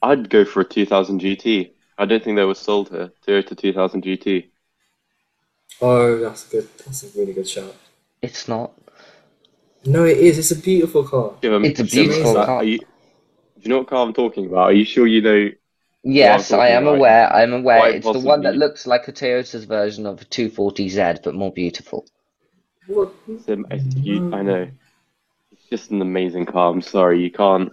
[0.02, 1.74] I'd go for a 2000 GT.
[1.98, 3.14] I don't think they were sold here.
[3.26, 4.52] Toyota 2000 GT.
[5.82, 6.68] Oh, that's good.
[6.86, 7.76] That's a really good shout.
[8.22, 8.72] It's not.
[9.86, 10.38] No, it is.
[10.38, 11.34] It's a beautiful car.
[11.42, 12.58] Give 'em- It's a beautiful car.
[12.58, 12.86] Are you, do
[13.62, 14.70] you know what car I'm talking about?
[14.70, 15.50] Are you sure you know?
[16.04, 16.96] Yes, I am about.
[16.98, 17.34] aware.
[17.34, 17.80] I'm aware.
[17.80, 21.52] Quite It's the one that looks like a Toyota's version of a 240Z, but more
[21.52, 22.06] beautiful.
[22.88, 23.12] What?
[23.28, 24.68] It's a- it's- you- I know.
[25.52, 26.72] It's just an amazing car.
[26.72, 27.72] I'm sorry, you can't.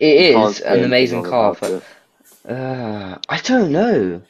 [0.00, 1.82] It you can't an amazing car, about
[2.44, 4.22] but uh, I don't know.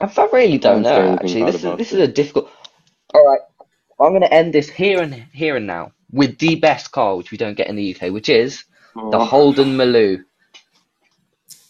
[0.00, 1.18] I I really don't know.
[1.20, 2.00] Actually, this is this it.
[2.00, 2.50] is a difficult.
[3.14, 3.40] All right,
[4.00, 7.30] I'm going to end this here and here and now with the best car, which
[7.30, 10.24] we don't get in the UK, which is the Oh, Holden Maloo.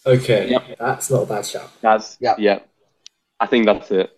[0.04, 0.78] Okay, Yep.
[0.78, 1.70] that's not a bad shout.
[1.80, 2.34] That's Yeah.
[2.38, 2.58] yeah.
[3.38, 4.10] I think that's it.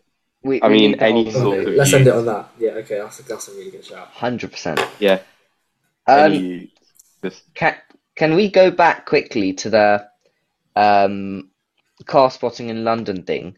[0.42, 2.48] We, I we mean, any sort of- Let's you- end it on that.
[2.58, 4.08] Yeah, okay, that's a, that's a really good shout.
[4.08, 4.80] Hundred percent.
[4.98, 5.20] Yeah.
[6.06, 6.72] Um, Any,
[7.22, 7.76] just can
[8.14, 10.06] can we go back quickly to the
[10.76, 11.50] um
[12.06, 13.56] car spotting in London thing?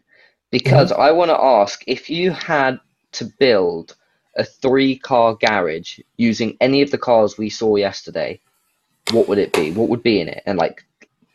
[0.49, 2.79] Because I want to ask if you had
[3.17, 3.95] to build
[4.35, 8.39] a three car garage using any of the cars we saw yesterday,
[9.11, 9.71] what would it be?
[9.71, 10.43] What would be in it?
[10.45, 10.83] And like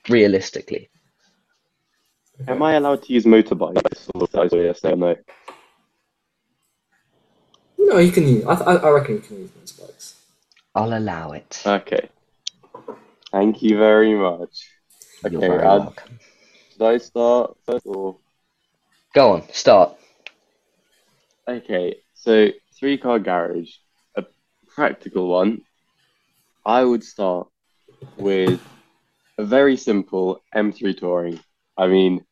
[0.09, 0.89] realistically.
[2.49, 5.17] Am I allowed to use motorbikes or size or yes or no?
[7.79, 8.45] No, you can use.
[8.45, 10.15] I, I, I reckon you can use motorbikes.
[10.75, 11.63] I'll allow it.
[11.67, 12.09] Okay.
[13.31, 14.69] Thank you very much.
[15.29, 16.19] You're Okay, very uh, welcome.
[16.73, 18.17] should I start first or?
[19.15, 19.97] Go on, start.
[21.49, 23.71] Okay, so three car garage,
[24.15, 24.25] a
[24.69, 25.63] practical one.
[26.65, 27.49] I would start
[28.17, 28.61] with
[29.39, 31.41] a very simple M3 Touring.
[31.77, 32.25] I mean,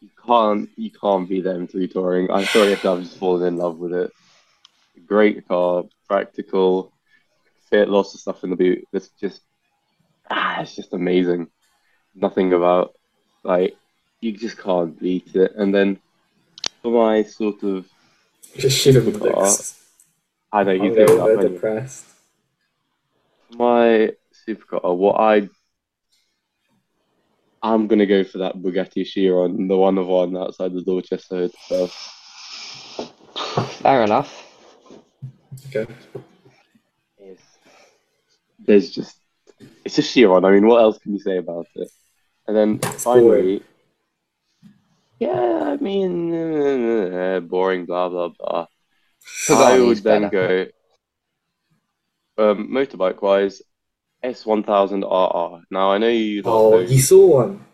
[0.00, 2.32] you can't you can't beat the M3 Touring.
[2.32, 4.10] I'm sorry if I've just fallen in love with it.
[5.06, 6.92] Great car, practical,
[7.68, 8.84] fit lots of stuff in the boot.
[8.92, 9.40] It's just
[10.28, 11.46] ah, it's just amazing.
[12.16, 12.92] Nothing about
[13.44, 13.76] like
[14.20, 15.52] you just can't beat it.
[15.54, 16.00] And then
[16.82, 17.86] for my sort of
[18.56, 19.42] Just shiver with Car.
[19.42, 19.76] looks.
[20.52, 21.52] I know I'm he's very, going up very anyway.
[21.54, 22.06] depressed.
[23.52, 24.12] My
[24.46, 25.48] supercar, what I
[27.62, 31.90] I'm gonna go for that Bugatti Chiron, the one of one outside the Dorchester Hotel.
[32.98, 34.46] Uh, Fair enough.
[35.68, 35.86] Okay.
[37.18, 37.38] Yes.
[38.58, 39.16] there's just
[39.84, 40.44] it's a Chiron.
[40.44, 41.88] I mean, what else can you say about it?
[42.46, 43.62] And then finally,
[45.20, 48.66] yeah, I mean, uh, boring, blah blah blah.
[49.40, 50.30] So I Pagani would then better.
[50.30, 50.66] go
[52.38, 53.62] um, motorbike wise,
[54.22, 55.62] S1000 RR.
[55.70, 57.64] Now I know you Oh, know you saw one.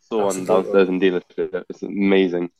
[0.00, 1.64] saw That's one downstairs in dealership.
[1.68, 2.50] It's amazing.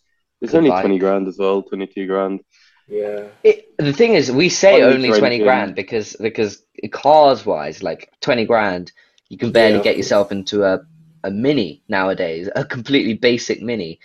[0.41, 2.41] It's only Good 20 grand as well, 22 grand.
[2.89, 3.29] Yeah.
[3.43, 8.11] It, the thing is, we say Only only 20 grand because because cars wise, like
[8.21, 8.93] 20 grand,
[9.31, 10.81] you can barely Yeah, get yourself into a,
[11.25, 14.01] a mini nowadays, a completely basic mini.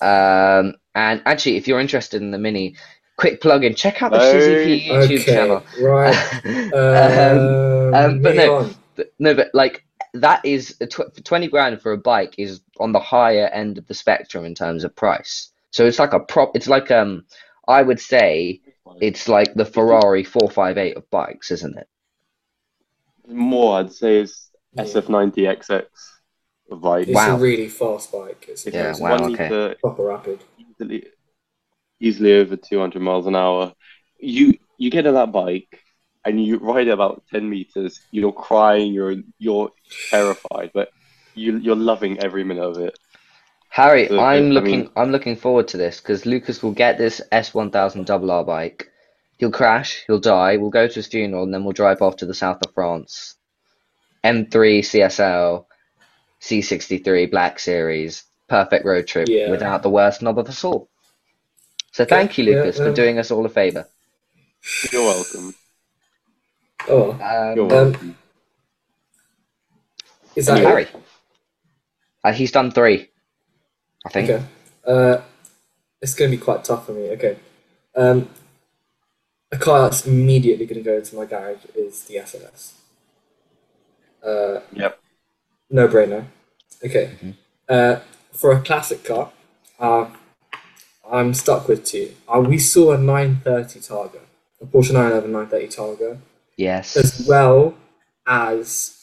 [0.00, 2.76] Um, and actually, if you're interested in the mini,
[3.16, 4.32] quick plug in, check out the Hey.
[4.32, 5.24] Suzuki YouTube Okay.
[5.24, 5.62] channel.
[5.80, 6.14] Right.
[6.74, 8.70] Um, Um, um, but no.
[8.96, 12.92] but- no, but like that is a tw 20 grand for a bike is on
[12.92, 15.52] the higher end of the spectrum in terms of price.
[15.70, 17.24] So it's like a prop, it's like, um,
[17.68, 18.60] I would say
[19.00, 21.88] it's like the Ferrari 458 of bikes, isn't it?
[23.28, 24.82] More, I'd say, is Yeah.
[24.84, 25.86] SF90XX of
[26.70, 27.36] like It's Wow.
[27.36, 28.46] a really fast bike.
[28.48, 29.48] It's It Yeah, goes wow, one okay.
[29.50, 30.40] litre, proper rapid.
[30.58, 31.06] easily,
[32.00, 33.72] easily over 200 miles an hour.
[34.18, 35.82] You you get on that bike
[36.24, 38.00] and you ride about 10 meters.
[38.10, 38.92] You're crying.
[38.92, 39.70] You're you're
[40.10, 40.90] terrified, but
[41.34, 42.98] you you're loving every minute of it.
[43.68, 46.98] Harry, So, I'm I looking mean- I'm looking forward to this because Lucas will get
[46.98, 48.90] this S1000 double R bike.
[49.38, 52.26] He'll crash, he'll die, we'll go to his funeral, and then we'll drive off to
[52.26, 53.36] the south of France.
[54.24, 55.64] M3 CSL,
[56.40, 59.50] C63 Black Series, perfect road trip Yeah.
[59.50, 60.88] without the worst knob of us all.
[61.92, 63.86] So thank you, Yeah, Lucas, for um, doing us all a favor.
[64.92, 65.54] You're welcome.
[66.88, 68.16] Oh, You're Um,
[70.36, 70.96] is that Harry, it?
[72.24, 73.10] uh, he's done three,
[74.06, 74.30] I think.
[74.30, 74.44] Okay.
[74.86, 75.20] Uh,
[76.00, 77.10] it's going to be quite tough for me.
[77.10, 77.36] Okay.
[77.94, 78.30] Um,
[79.52, 82.72] a car that's immediately going to go into my garage is the SLS.
[84.24, 84.98] Uh, Yep.
[85.70, 86.24] No brainer.
[86.84, 87.10] Okay.
[87.22, 87.34] Mhm.
[87.68, 88.00] Uh,
[88.32, 89.30] for a classic car,
[89.78, 90.06] uh,
[91.10, 92.12] I'm stuck with two.
[92.28, 94.20] Uh, we saw a 930 Targa,
[94.60, 96.18] a Porsche 911 930 Targa,
[96.56, 96.96] Yes.
[96.96, 97.74] as well
[98.26, 98.96] as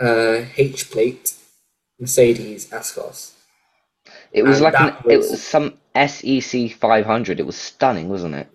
[0.00, 1.34] a H plate
[1.98, 3.32] Mercedes S Class.
[4.32, 7.40] It was and like an, that it was- was some SEC 500.
[7.40, 8.46] It was stunning, wasn't it?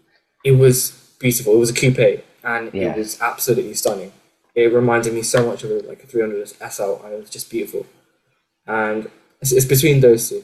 [0.46, 1.56] It was beautiful.
[1.56, 2.92] It was a coupe, and Yeah.
[2.92, 4.12] it was absolutely stunning.
[4.56, 7.50] It reminded me so much of a, like a 300 SL, and it was just
[7.50, 7.86] beautiful.
[8.68, 9.10] And
[9.42, 10.44] it's, it's between those two,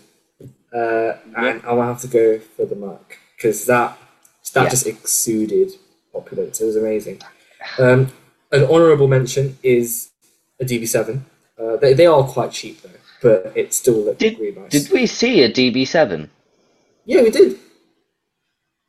[0.74, 3.98] uh, and I will have to go for the Merc because that
[4.54, 4.69] that Yeah.
[4.69, 5.72] just exuded
[6.13, 6.60] opulence.
[6.60, 7.22] It was amazing.
[7.78, 8.12] Um,
[8.52, 10.10] an honourable mention is
[10.60, 11.22] a DB7.
[11.62, 12.89] Uh, they they are quite cheap though,
[13.22, 14.72] but it still looked Did- really nice.
[14.72, 16.30] Did we see a DB7?
[17.06, 17.58] yeah, we did.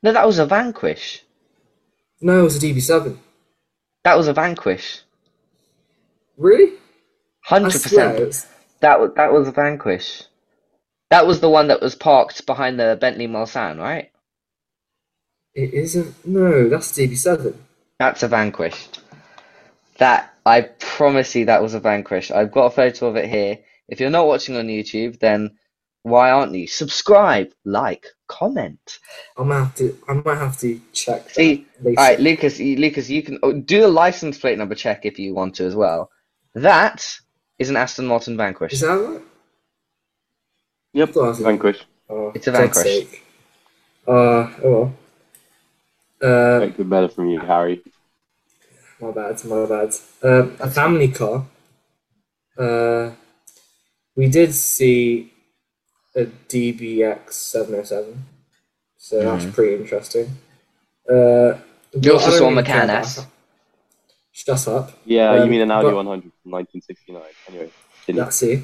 [0.03, 1.23] No, that was a Vanquish.
[2.23, 3.19] No, it was a DB7.
[4.05, 5.03] That was a Vanquish.
[6.41, 6.73] Really?
[7.45, 8.47] Hundred percent.
[8.81, 10.23] That was that was a Vanquish.
[11.11, 14.11] That was the one that was parked behind the Bentley Mulsanne, right?
[15.55, 16.27] It isn't.
[16.27, 17.55] No, that's DB7.
[17.99, 18.89] That's a Vanquish.
[19.99, 22.31] That I promise you, that was a Vanquish.
[22.31, 23.59] I've got a photo of it here.
[23.89, 25.59] If you're not watching on YouTube, then
[26.05, 26.67] why aren't you?
[26.67, 28.99] Subscribe, like, comment.
[29.37, 29.99] I might have to.
[30.09, 31.29] I might have to check.
[31.29, 31.67] See.
[31.85, 35.35] All right, Lucas, Lucas, you can oh, do a license plate number check if you
[35.35, 36.11] want to as well.
[36.55, 37.19] That
[37.59, 38.73] is an Aston Martin Vanquish.
[38.73, 39.21] Is that right?
[40.93, 41.09] Yep.
[41.09, 41.85] I thought it was a- Vanquish.
[42.09, 42.83] Oh, It's a Vanquish.
[42.83, 43.25] sake.
[44.07, 44.95] Uh, oh well.
[46.23, 47.83] Uh, Expected better from you, Harry.
[49.01, 49.95] my bad, my bad.
[50.23, 51.47] Um, a family car.
[52.59, 53.13] Uh,
[54.17, 55.33] we did see
[56.15, 58.25] a DBX 707,
[58.99, 59.55] so that's Mhm.
[59.55, 60.27] pretty interesting.
[61.09, 61.55] Uh,
[61.99, 63.25] You also saw really Macan care S.
[64.49, 64.93] about- Shut up.
[65.05, 67.23] Yeah, Um, you mean an Audi but- 100 from 1969.
[67.49, 67.71] Anyway,
[68.05, 68.23] continue.
[68.23, 68.63] That's it.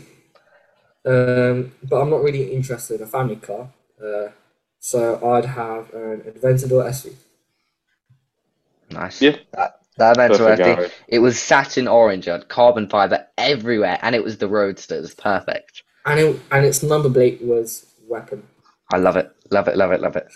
[1.04, 3.68] Um, but I'm not really interested in a family car,
[4.04, 4.28] uh,
[4.80, 7.14] so I'd have an Aventador SV.
[8.90, 9.20] Nice.
[9.22, 9.36] Yeah.
[9.52, 10.74] That, that Aventador Perfect, FD.
[10.76, 10.90] Harry.
[11.08, 15.14] It was satin orange, it had carbon fiber everywhere, and it was the Roadsters.
[15.14, 15.82] Perfect.
[16.04, 18.42] And, it, and its number plate was Weapon.
[18.92, 19.30] I love it.
[19.50, 19.76] Love it.
[19.76, 20.00] Love it.
[20.00, 20.28] Love it.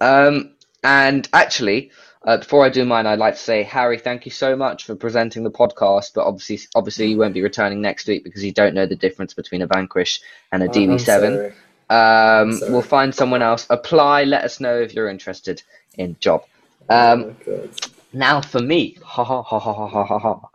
[0.00, 1.92] Um, and actually,
[2.24, 4.94] uh, before I do mine, I'd like to say, Harry, thank you so much for
[4.94, 6.12] presenting the podcast.
[6.14, 9.34] But obviously, obviously, you won't be returning next week because you don't know the difference
[9.34, 10.20] between a Vanquish
[10.52, 11.54] and a I- I'm DB7.
[11.90, 13.66] Um, we'll find someone else.
[13.68, 14.24] Apply.
[14.24, 15.62] Let us know if you're interested
[15.98, 16.44] in job.
[16.88, 17.70] oh Um, God.
[18.12, 18.96] now for me.
[19.02, 20.48] Ha ha ha ha ha ha ha.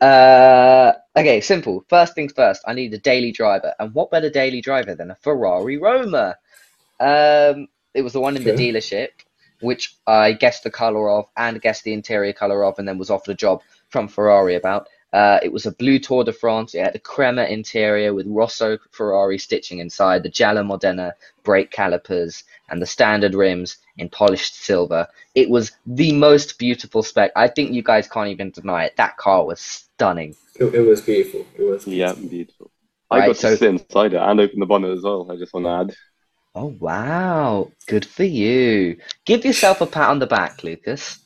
[0.00, 1.84] Uh, okay, simple.
[1.88, 2.62] First things first.
[2.66, 6.36] I need a daily driver, and what better daily driver than a Ferrari Roma?
[7.00, 9.08] Um, it was the one in the dealership,
[9.60, 13.10] which I guessed the color of and guessed the interior color of, and then was
[13.10, 14.88] offered a job from Ferrari about.
[15.10, 16.74] Uh, it was a blue Tour de France.
[16.74, 22.44] It had a crema interior with Rosso Ferrari stitching inside, the Giallo Modena brake calipers,
[22.68, 25.08] and the standard rims in polished silver.
[25.34, 27.32] It was the most beautiful spec.
[27.36, 28.96] I think you guys can't even deny it.
[28.96, 30.36] That car was stunning.
[30.56, 31.46] It, it was beautiful.
[31.56, 32.28] It was Yeah, beautiful.
[32.28, 32.70] beautiful.
[33.10, 35.26] I Right, got so- to sit inside it and open the bonnet as well.
[35.32, 35.96] I just want to add.
[36.54, 38.98] Oh wow, good for you.
[39.24, 41.20] Give yourself a pat on the back, Lucas.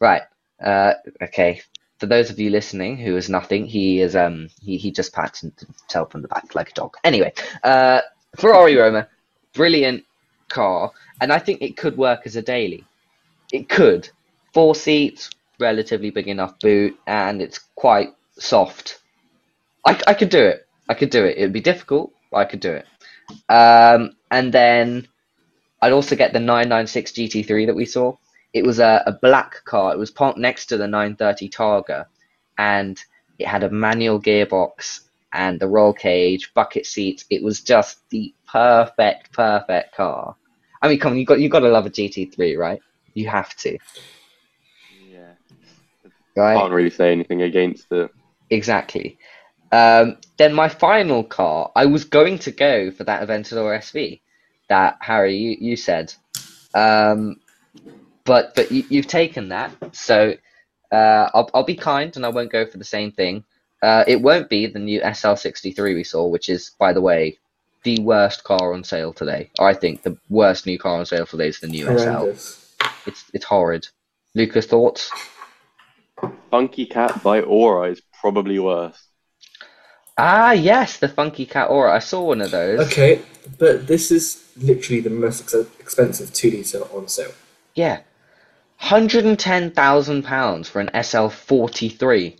[0.00, 0.22] Right.
[0.62, 1.60] Uh, okay.
[1.98, 5.40] For those of you listening who is nothing, he is um he, he just pats
[5.40, 6.94] himself on the back like a dog.
[7.02, 7.32] Anyway,
[7.64, 8.00] uh,
[8.36, 9.08] Ferrari Roma,
[9.52, 10.04] brilliant
[10.48, 12.84] car, and I think it could work as a daily.
[13.52, 14.08] It could.
[14.54, 19.00] Four seats, relatively big enough boot, and it's quite soft.
[19.84, 20.66] I, I could do it.
[20.88, 21.36] I could do it.
[21.36, 22.86] It'd be difficult, but I could do it.
[23.52, 25.08] Um, and then
[25.82, 28.16] I'd also get the 996 GT3 that we saw.
[28.52, 29.92] It was a, a black car.
[29.92, 32.06] It was parked next to the 930 Targa,
[32.56, 32.98] and
[33.38, 35.00] it had a manual gearbox
[35.32, 37.24] and the roll cage, bucket seats.
[37.30, 40.34] It was just the perfect, perfect car.
[40.80, 42.80] I mean, come on, you got you got to love a GT3, right?
[43.14, 43.78] You have to,
[45.10, 45.34] Yeah.
[46.36, 46.56] right?
[46.56, 48.10] Can't really say anything against it.
[48.50, 49.18] Exactly.
[49.70, 54.20] Um, then my final car, I was going to go for that Aventador SV
[54.68, 56.14] that Harry you, you said,
[56.74, 57.40] um,
[58.24, 60.34] but but you, you've taken that, so
[60.92, 63.44] uh, I'll I'll be kind and I won't go for the same thing.
[63.82, 67.38] Uh, it won't be the new SL63 we saw, which is, by the way,
[67.84, 69.50] the worst car on sale today.
[69.60, 72.28] I think the worst new car on sale today is the new SL.
[73.06, 73.86] It's it's horrid.
[74.34, 75.10] Lucas, thoughts?
[76.50, 79.07] Funky Cat by Ora is probably worse.
[80.18, 81.94] Ah, yes, the Funky Cat Ora.
[81.94, 82.80] I saw one of those.
[82.88, 83.22] Okay,
[83.58, 87.30] but this is literally the most ex- expensive two liter on sale.
[87.74, 88.00] Yeah.
[88.78, 92.36] Hundred and ten thousand pounds for an SL forty three.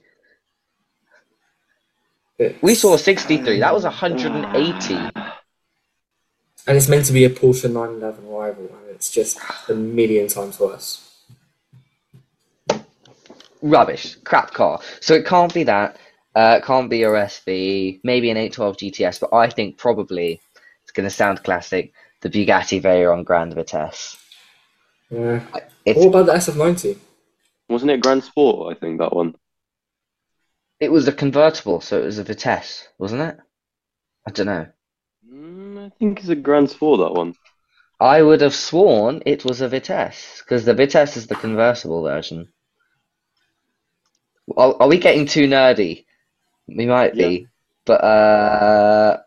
[2.38, 3.60] It's- We saw a sixty three.
[3.60, 4.94] That was hundred and eighty.
[6.66, 9.38] and it's meant to be a Porsche 911 rival, and it's just
[9.68, 11.04] a million times worse.
[13.62, 14.16] Rubbish.
[14.24, 14.80] Crap car.
[15.00, 15.96] So it can't be that.
[16.38, 17.98] Uh, can't be a SV.
[18.04, 19.18] Maybe an eight twelve GTS.
[19.18, 20.40] But I think probably
[20.84, 21.92] it's going to sound classic.
[22.20, 24.16] The Bugatti Veyron Grand Vitesse.
[25.10, 25.42] Yeah.
[25.84, 26.96] It's What about the SF90?
[27.68, 28.76] Wasn't it Grand Sport?
[28.76, 29.34] I think that one.
[30.78, 33.36] it was a convertible, so it was a Vitesse, wasn't it?
[34.24, 34.66] I don't know.
[35.28, 37.00] Mm, I think it's a Grand Sport.
[37.00, 37.34] That one.
[37.98, 42.52] I would have sworn it was a Vitesse because the Vitesse is the convertible version.
[44.56, 46.04] Are, are we getting too nerdy?
[46.68, 47.46] We might be,
[47.86, 49.18] but uh,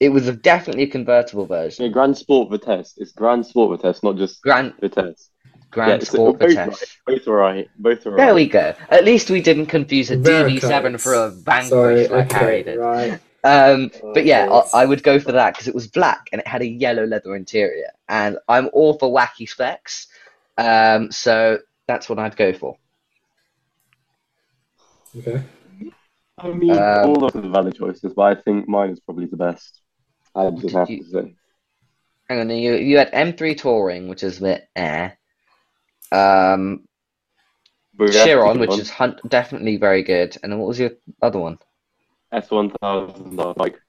[0.00, 1.46] it was a, definitely a convertible
[1.78, 1.92] Yeah, version.
[1.92, 2.94] Grand Sport Vitesse.
[2.98, 5.30] It's Grand Sport Vitesse, not just Grand Vitesse.
[5.70, 6.66] Grand yeah, so Sport both Vitesse.
[7.06, 7.16] Right.
[7.18, 7.68] Both are right.
[7.78, 8.26] Both are right.
[8.26, 8.74] There we go.
[8.90, 12.78] At least we didn't confuse a Very DB7 for a Vanquish Sorry, like Harry did.
[12.78, 13.20] right.
[13.44, 16.48] Um, but yeah, I, I would go for that because it was black and it
[16.48, 20.08] had a yellow leather interior, and I'm all for wacky specs.
[20.58, 22.76] Um, so that's what I'd go for.
[25.18, 25.42] Okay.
[26.38, 29.26] I mean, Um, all of them are valid choices, but I think mine is probably
[29.26, 29.80] the best.
[30.34, 31.34] I just have to say.
[32.28, 35.10] Hang on, you you had M3 Touring, which is a bit eh.
[36.12, 36.86] Um,
[37.94, 38.80] But we have to Chiron, which on.
[38.80, 40.90] is hun- definitely very good, and then what was your
[41.22, 41.58] other one?
[42.32, 43.80] S1000 like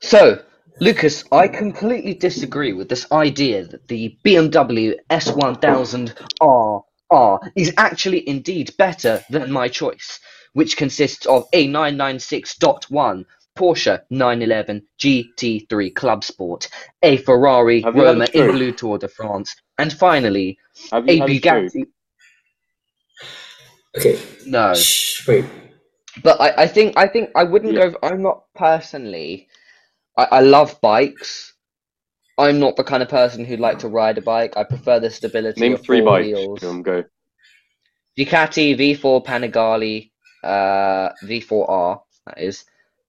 [0.00, 0.42] So,
[0.80, 8.74] Lucas, I completely disagree with this idea that the BMW S1000R R is actually indeed
[8.78, 10.20] better than my choice,
[10.54, 13.24] which consists of a 996.1
[13.58, 16.68] Porsche 911 GT3 Club Sport,
[17.02, 18.50] a Ferrari Have you had a Roma in?
[18.50, 20.58] Blu Tour de France, and finally
[21.08, 21.70] a you had?
[21.72, 21.84] Bugatti.
[23.98, 24.18] Okay.
[24.46, 25.46] No, Shh, wait.
[26.22, 27.90] but I, I think I think I wouldn't Yeah.
[27.90, 27.96] go.
[28.02, 29.48] I'm not personally.
[30.18, 31.54] I, I love bikes.
[32.38, 34.56] I'm not the kind of person who'd like to ride a bike.
[34.56, 36.26] I prefer the stability Name of three four bikes.
[36.26, 36.64] wheels.
[36.64, 37.04] Um, go.
[38.18, 40.10] Ducati V4 Panigale,
[40.44, 42.00] uh, V4R.
[42.26, 42.64] That is.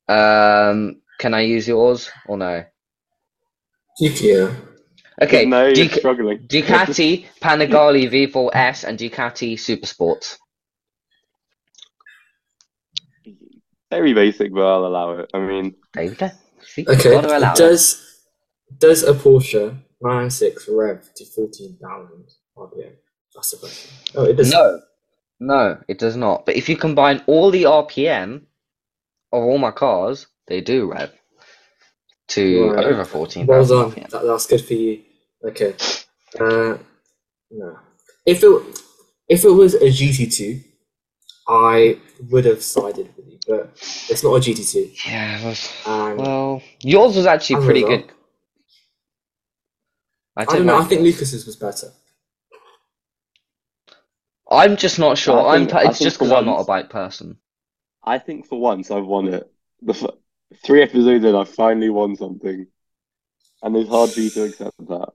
[0.08, 2.64] Um, can I use yours or no?
[4.00, 4.54] Yeah.
[5.22, 6.40] Okay, no, you're Duc- struggling.
[6.48, 10.38] Ducati Panigale V4S and Ducati Supersports.
[13.90, 15.30] Very basic, but I'll allow it.
[15.34, 16.30] I mean, There you go.
[16.62, 17.12] See, Okay.
[17.12, 17.58] gotta allow it.
[17.58, 18.07] Does
[18.78, 22.94] does a Porsche 996 rev to 14,000 RPM?
[23.34, 23.92] That's the question.
[24.16, 24.52] Oh, it does.
[24.52, 24.82] No,
[25.40, 26.46] no, it does not.
[26.46, 28.42] But if you combine all the RPM
[29.32, 31.12] of all my cars, they do rev
[32.30, 32.86] to Right.
[32.86, 33.92] over 14,000 Well done.
[33.92, 34.10] RPM.
[34.10, 35.02] That, that's good for you.
[35.46, 35.76] Okay.
[36.40, 36.78] Uh,
[37.52, 37.80] no.
[38.26, 38.62] If it
[39.30, 40.64] if it was a GT2,
[41.48, 43.72] I would have sided with you, but
[44.10, 45.06] it's not a GT2.
[45.06, 48.06] Yeah, it was, And well, yours was actually pretty good.
[50.38, 50.78] I don't don't know.
[50.78, 51.16] I think yours.
[51.16, 51.92] Lucas's was better.
[54.50, 55.40] I'm just not sure.
[55.40, 55.68] I I'm.
[55.68, 57.38] think- It's just because I'm not a bike person.
[58.04, 59.52] I think for once I've won it.
[59.82, 62.68] The f- three episodes in, I finally won something,
[63.62, 65.10] and it's hard for you to accept that.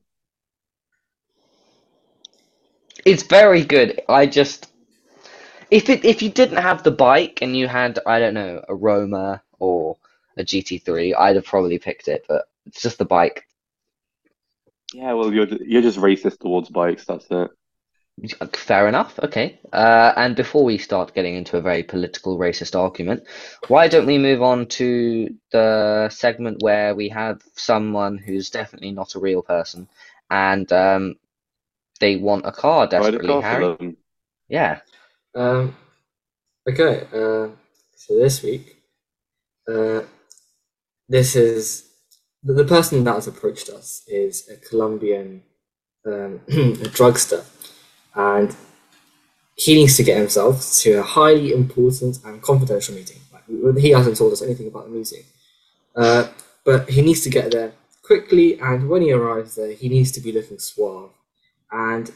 [3.05, 4.01] It's very good.
[4.09, 4.71] I just
[5.71, 8.75] if it if you didn't have the bike and you had I don't know a
[8.75, 9.97] Roma or
[10.37, 12.27] a GT3, I'd have probably picked it.
[12.29, 13.47] But it's just the bike.
[14.95, 17.05] Yeah, well, you're you're just racist towards bikes.
[17.07, 17.51] That's it.
[18.55, 19.19] Fair enough.
[19.21, 19.59] Okay.
[19.73, 23.25] Uh, and before we start getting into a very political racist argument,
[23.69, 29.15] why don't we move on to the segment where we have someone who's definitely not
[29.15, 29.89] a real person
[30.31, 31.17] and um,
[32.01, 33.71] they want a car Ride a desperately, car Harry?
[33.77, 33.97] for them.
[34.49, 34.81] Yeah.
[35.35, 35.75] Um,
[36.69, 37.49] okay, uh,
[37.97, 38.77] so this week,
[39.69, 40.03] uh,
[41.09, 41.92] this is
[42.43, 45.43] the, the person that has approached us is a Colombian
[46.07, 47.45] um, drugster,
[48.15, 48.57] and
[49.57, 53.19] he needs to get himself to a highly important and confidential meeting.
[53.33, 55.23] Like, he hasn't told us anything about the meeting,
[55.95, 56.29] uh,
[56.65, 57.73] but he needs to get there
[58.03, 61.11] quickly, and when he arrives there, he needs to be looking suave.
[61.71, 62.11] And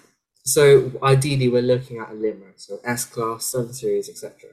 [0.44, 4.50] so ideally, we're looking at a limo, so S class, seven series, etc.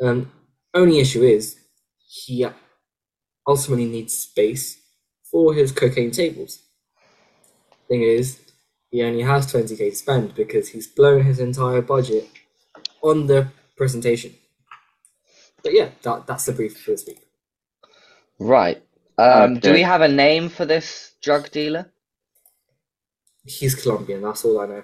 [0.00, 0.30] Um,
[0.74, 1.58] only issue is
[2.06, 2.46] he
[3.46, 4.78] ultimately needs space
[5.30, 6.62] for his cocaine tables.
[7.88, 8.40] Thing is,
[8.90, 12.28] he only has 20k to spend because he's blown his entire budget
[13.02, 14.34] on the presentation.
[15.62, 17.20] But yeah, that, that's the brief for this week.
[18.38, 18.82] Right.
[19.18, 21.90] Um, do we have a name for this drug dealer?
[23.44, 24.82] He's Colombian, that's all I know.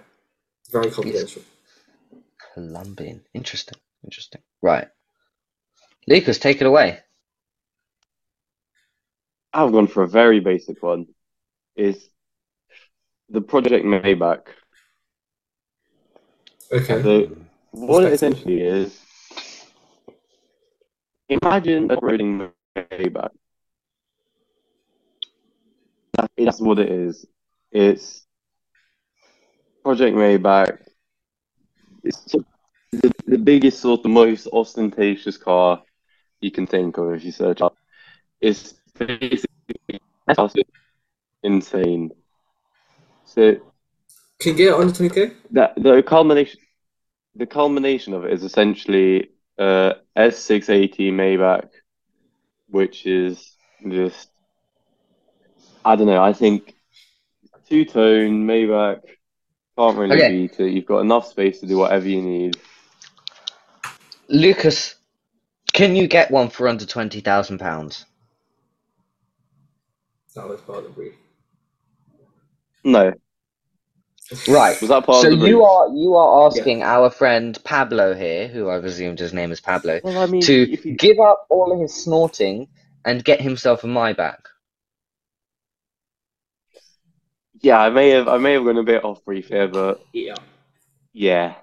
[0.73, 1.43] Very confidential.
[2.55, 3.23] Colombian.
[3.35, 3.79] Interesting.
[4.03, 4.43] Interesting.
[4.63, 4.89] Right.
[6.07, 6.99] Lucas, take it away.
[9.55, 11.07] I've gone for a very basic one.
[11.77, 12.09] Is
[13.29, 14.47] the Project Maybach.
[16.73, 17.03] Okay.
[17.03, 17.37] So
[17.71, 19.01] what it essentially is,
[21.29, 23.31] imagine a rolling Maybach.
[26.15, 27.27] That, that's what it is.
[27.71, 28.25] It's
[29.83, 30.79] Project Maybach.
[32.03, 32.37] It's
[32.93, 35.83] the, the biggest, sort of most ostentatious car
[36.41, 37.77] you can think of if you search up.
[38.41, 40.65] It's basically
[41.43, 42.11] insane.
[43.25, 43.57] So
[44.41, 45.35] Can you get it under 20k?
[45.51, 46.61] that the culmination
[47.37, 51.69] the culmination of it is essentially uh S680 Maybach,
[52.69, 53.57] which is
[53.89, 54.29] just
[55.85, 56.75] I don't know, I think
[57.69, 59.01] two tone Maybach
[59.77, 60.29] can't really Okay.
[60.29, 60.71] beat it.
[60.71, 62.61] You've got enough space to do whatever you need.
[64.29, 64.95] Lucas,
[65.73, 68.07] can you get one for under twenty thousand pounds?
[70.35, 71.15] That was part of the brief.
[72.85, 73.13] No.
[74.49, 74.81] Right.
[74.81, 75.65] Was that part So of the you brief?
[75.65, 80.01] are you are asking our friend Pablo here, who I've assumed his name is Pablo,
[80.03, 82.69] Well I mean to you give up all of his snorting
[83.05, 84.41] and get himself a Maybach.
[87.61, 90.35] Yeah, I may have I may have gone a bit off brief here, but Yeah.
[91.13, 91.55] yeah.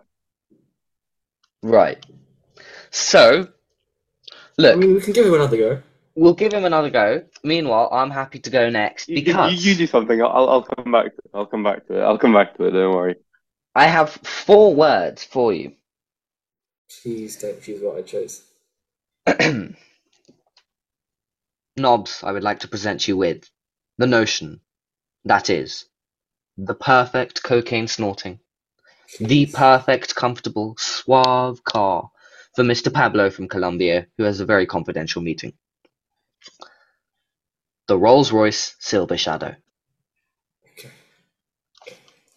[1.63, 2.03] Right.
[2.91, 3.47] So,
[4.57, 4.73] look.
[4.73, 5.81] I look, mean, we can give him another go.
[6.21, 7.23] We'll give him another go.
[7.43, 10.21] Meanwhile, I'm happy to go next You, you, because you do something.
[10.21, 12.03] I'll I'll come back to I'll come back to it.
[12.03, 13.15] I'll come back to it, don't worry.
[13.73, 15.73] I have four words for you.
[17.01, 18.43] Please don't choose what I chose.
[21.77, 23.49] Knobs, I would like to present you with
[23.97, 24.59] the notion
[25.25, 25.85] that is
[26.57, 28.39] the perfect cocaine snorting,
[29.19, 32.11] the perfect, comfortable, suave car
[32.55, 32.93] for Mr.
[32.93, 35.53] Pablo from Colombia, who has a very confidential meeting.
[37.87, 39.55] The Rolls Royce Silver Shadow.
[40.71, 40.89] Okay.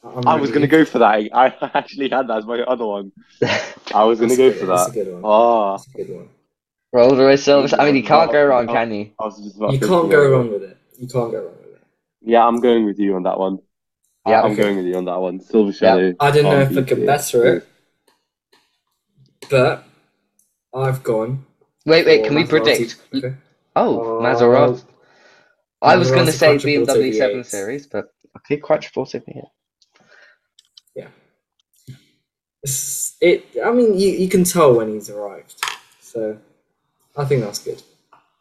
[0.03, 1.29] I'm I was gonna go for that.
[1.33, 3.13] I actually had that as my other one.
[3.95, 5.05] I was gonna go good, for That's a that.
[5.05, 5.23] good one.
[5.25, 6.29] Ah, That's a good one.
[6.93, 9.11] Rolls Royce Silver I mean, you can't go wrong, can you?
[9.19, 10.77] I was just about You can't go wrong with it.
[10.99, 11.83] You can't go wrong with it.
[12.23, 13.59] Yeah, I'm going with you on that one.
[14.27, 14.41] Yeah.
[14.43, 14.63] I'm Okay.
[14.63, 15.41] going with you on that one.
[15.41, 16.15] Silver Shadow.
[16.21, 17.07] I don't know if I beat can it.
[17.07, 17.69] better it,
[19.51, 19.85] but
[20.73, 21.45] I've gone.
[21.85, 22.97] Wait, wait, can we predict?
[23.15, 23.35] Okay.
[23.77, 24.85] Oh, Uh, Maserati.
[25.83, 27.47] I was going to say BMW 7 V8.
[27.47, 28.07] Series, but
[28.39, 29.43] okay, Quattroporte V8.
[32.63, 33.45] It's- It.
[33.63, 35.55] I mean, you, you can tell when he's arrived,
[36.01, 36.39] so
[37.17, 37.83] I think that's good.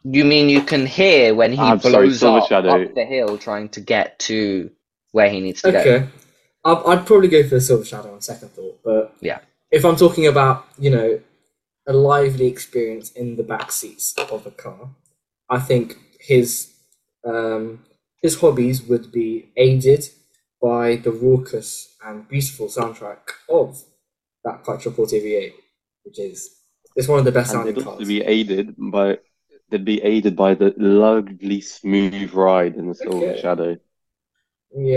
[0.04, 3.68] You mean you can hear when he I'm blows Silver up, up the hill trying
[3.70, 4.70] to get to
[5.12, 5.78] where he needs to go?
[5.78, 6.06] Okay,
[6.64, 9.40] I'd, I'd probably go for the Silver Shadow on second thought, but Yeah.
[9.70, 11.20] if I'm talking about you know
[11.86, 14.88] a lively experience in the back seats of a car,
[15.50, 16.72] I think his
[17.24, 17.84] um,
[18.22, 20.08] his hobbies would be aided
[20.62, 23.82] by the raucous and beautiful soundtrack of
[24.44, 25.54] that Quattroporte V8,
[26.04, 26.50] which is
[26.96, 27.98] it's one of the best And sounding it'd cars.
[27.98, 29.18] also be aided by
[29.70, 33.34] they'd be aided by the lovely smooth ride in the Silver Okay.
[33.34, 33.78] Shadow.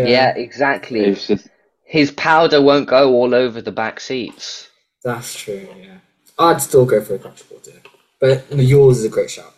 [0.02, 1.06] Yeah, Yeah, exactly.
[1.06, 1.50] It's just
[1.84, 4.70] His powder won't go all over the back seats.
[5.04, 5.68] that's true.
[5.80, 5.98] Yeah,
[6.38, 7.80] I'd still go for a crunchable too,
[8.20, 9.54] but yours is a great shout.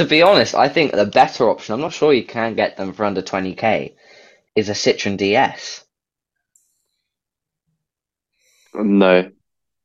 [0.00, 2.94] To be honest, I think the better option, I'm not sure you can get them
[2.94, 3.92] for under 20k,
[4.56, 5.84] is a Citroen DS.
[8.72, 9.30] no,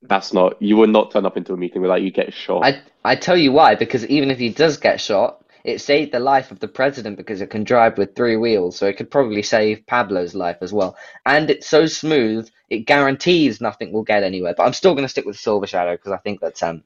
[0.04, 0.62] that's not.
[0.62, 2.64] You would not turn up into a meeting without you get shot.
[2.64, 6.22] I I tell you why, because even if he does get shot, it saved the
[6.22, 9.44] life of the president because it can drive with three wheels, so it could probably
[9.44, 10.96] save Pablo's life as well.
[11.26, 14.54] And it's so smooth, it guarantees nothing will get anywhere.
[14.56, 16.86] But I'm still going to stick with Silver Shadow because I think that's um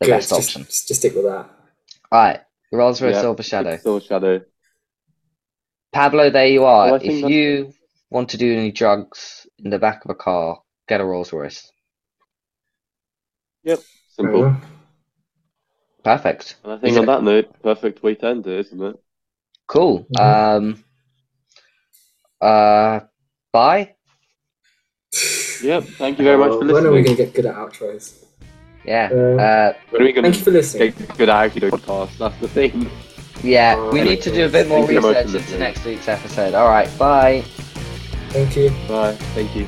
[0.00, 0.64] the Good, best just, option.
[0.64, 1.50] Just, just stick with that.
[2.12, 2.40] All right,
[2.70, 3.76] Rolls Royce Yeah, Silver Shadow.
[3.78, 4.40] Silver Shadow.
[5.92, 6.86] Pablo, there you are.
[6.86, 7.72] Well, I think if that's- you
[8.10, 11.72] want to do any drugs in the back of a car, get a Rolls Royce.
[13.64, 14.44] Yep, Simple.
[14.44, 14.64] enough.
[16.04, 16.56] Perfect.
[16.64, 18.96] And I think Is on it- that note, perfect way to end it, isn't it?
[19.66, 20.04] Cool.
[20.18, 20.20] Mhm.
[20.20, 20.84] Um.
[22.40, 23.00] Uh.
[23.52, 23.94] Bye.
[25.62, 25.84] Yep.
[25.84, 26.74] Thank you very much Uh, for listening.
[26.74, 28.22] When are we going to get good at outros?
[28.84, 29.08] Yeah.
[29.12, 29.72] Uh, Uh.
[29.90, 30.92] When are we going Thank you for to listening.
[30.92, 32.18] get good at podcast?
[32.18, 32.90] That's the thing.
[33.42, 33.76] Yeah.
[33.78, 35.58] Uh, We need to do a bit more thank you very much for research into
[35.58, 36.54] next week's episode.
[36.54, 36.88] All right.
[36.98, 37.42] Bye.
[38.30, 38.70] Thank you.
[38.88, 39.12] Bye.
[39.34, 39.66] Thank you.